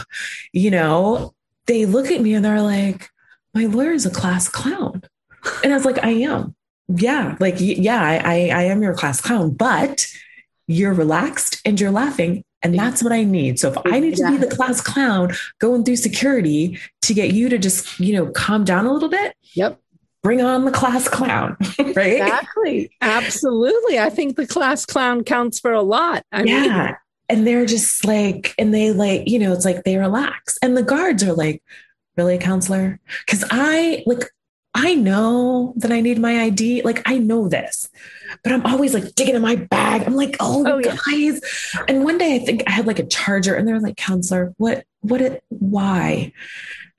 [0.53, 1.33] you know
[1.65, 3.09] they look at me and they're like
[3.59, 5.01] my lawyer is a class clown
[5.63, 6.55] and i was like i am
[6.87, 10.07] yeah like yeah I, I i am your class clown but
[10.67, 14.29] you're relaxed and you're laughing and that's what i need so if i need to
[14.31, 18.63] be the class clown going through security to get you to just you know calm
[18.63, 19.79] down a little bit Yep.
[20.23, 21.57] bring on the class clown
[21.95, 22.91] right Exactly.
[23.01, 23.99] Absolutely.
[23.99, 26.23] I think the class clown counts for a lot.
[26.31, 26.95] I mean, yeah.
[27.29, 30.57] And they're just like, and they like, you know, it's like they relax.
[30.61, 31.61] And the guards are like,
[32.19, 32.99] really, a counselor?
[33.25, 34.23] Because I like,
[34.75, 36.83] I know that I need my ID.
[36.83, 37.89] Like, I know this,
[38.43, 40.03] but I'm always like digging in my bag.
[40.05, 40.95] I'm like, oh, Oh, yeah.
[41.07, 41.41] guys.
[41.87, 44.85] And one day I think I had like a charger and they're like, counselor, what,
[45.01, 46.31] what, it, why?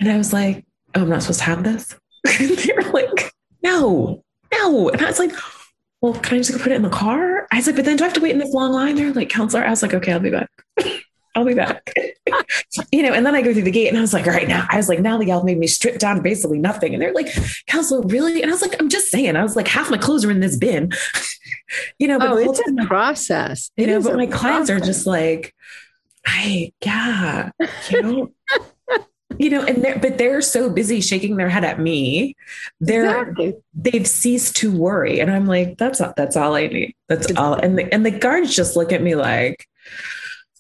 [0.01, 0.65] And I was like,
[0.95, 1.95] oh, I'm not supposed to have this.
[2.39, 4.89] they were like, no, no.
[4.89, 5.33] And I was like,
[6.01, 7.47] well, can I just go put it in the car?
[7.53, 8.97] I was like, but then do I have to wait in this long line?
[8.97, 9.65] They're like, counselor.
[9.65, 10.51] I was like, okay, I'll be back.
[11.35, 11.93] I'll be back.
[12.93, 14.49] you know, and then I go through the gate and I was like, all right,
[14.49, 16.93] now I was like, now the gal made me strip down basically nothing.
[16.93, 17.29] And they're like,
[17.67, 18.43] counselor, really?
[18.43, 19.37] And I was like, I'm just saying.
[19.37, 20.91] I was like, half my clothes are in this bin.
[21.99, 23.71] you know, but oh, it's a process.
[23.77, 25.55] you It know, but my clients are just like,
[26.27, 27.51] I yeah,
[27.91, 28.33] you know.
[29.39, 32.37] You know, and they're but they're so busy shaking their head at me.
[32.81, 33.55] They're Exactly.
[33.73, 35.21] they've ceased to worry.
[35.21, 36.95] And I'm like, that's all, that's all I need.
[37.09, 37.55] That's all.
[37.55, 39.67] And the, and the guards just look at me like,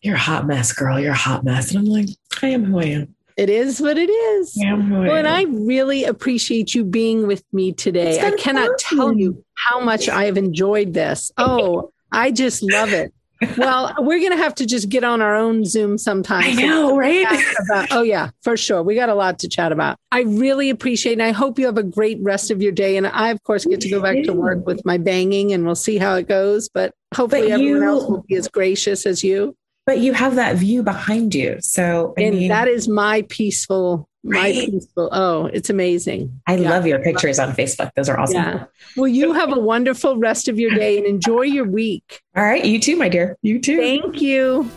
[0.03, 0.98] you're a hot mess, girl.
[0.98, 1.70] You're a hot mess.
[1.70, 2.09] And I'm like,
[2.42, 3.14] I am who I am.
[3.36, 4.59] It is what it is.
[4.62, 5.28] I am who I Well, and.
[5.28, 8.20] I really appreciate you being with me today.
[8.20, 11.30] I cannot tell you how much I have enjoyed this.
[11.38, 13.14] Oh, I just love it.
[13.57, 16.42] Well, we're going to have to just get on our own Zoom sometime.
[16.44, 17.26] I know, right?
[17.64, 18.82] about- oh, yeah, for sure.
[18.82, 19.96] We got a lot to chat about.
[20.12, 21.20] I really appreciate it.
[21.20, 22.98] And I hope you have a great rest of your day.
[22.98, 25.74] And I, of course, get to go back to work with my banging and we'll
[25.74, 26.68] see how it goes.
[26.68, 29.57] But hopefully, But everyone you- else will be as gracious as you.
[29.87, 31.57] But you have that view behind you.
[31.61, 35.09] So I and mean, that is my peaceful, my peaceful.
[35.11, 36.41] Oh, it's amazing.
[36.47, 36.70] I Yeah.
[36.70, 37.91] love your pictures on Facebook.
[37.97, 38.37] Those are awesome.
[38.37, 38.64] Yeah.
[38.97, 42.20] Well, you have a wonderful rest of your day and enjoy your week.
[42.37, 42.64] All right.
[42.64, 43.37] You too, my dear.
[43.43, 43.78] You too.
[43.78, 44.70] Thank you.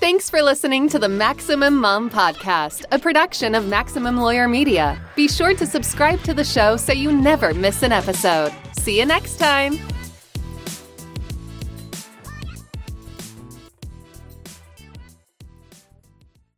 [0.00, 5.00] Thanks for listening to the Maximum Mom Podcast, a production of Maximum Lawyer Media.
[5.16, 8.52] Be sure to subscribe to the show so you never miss an episode.
[8.78, 9.76] See you next time.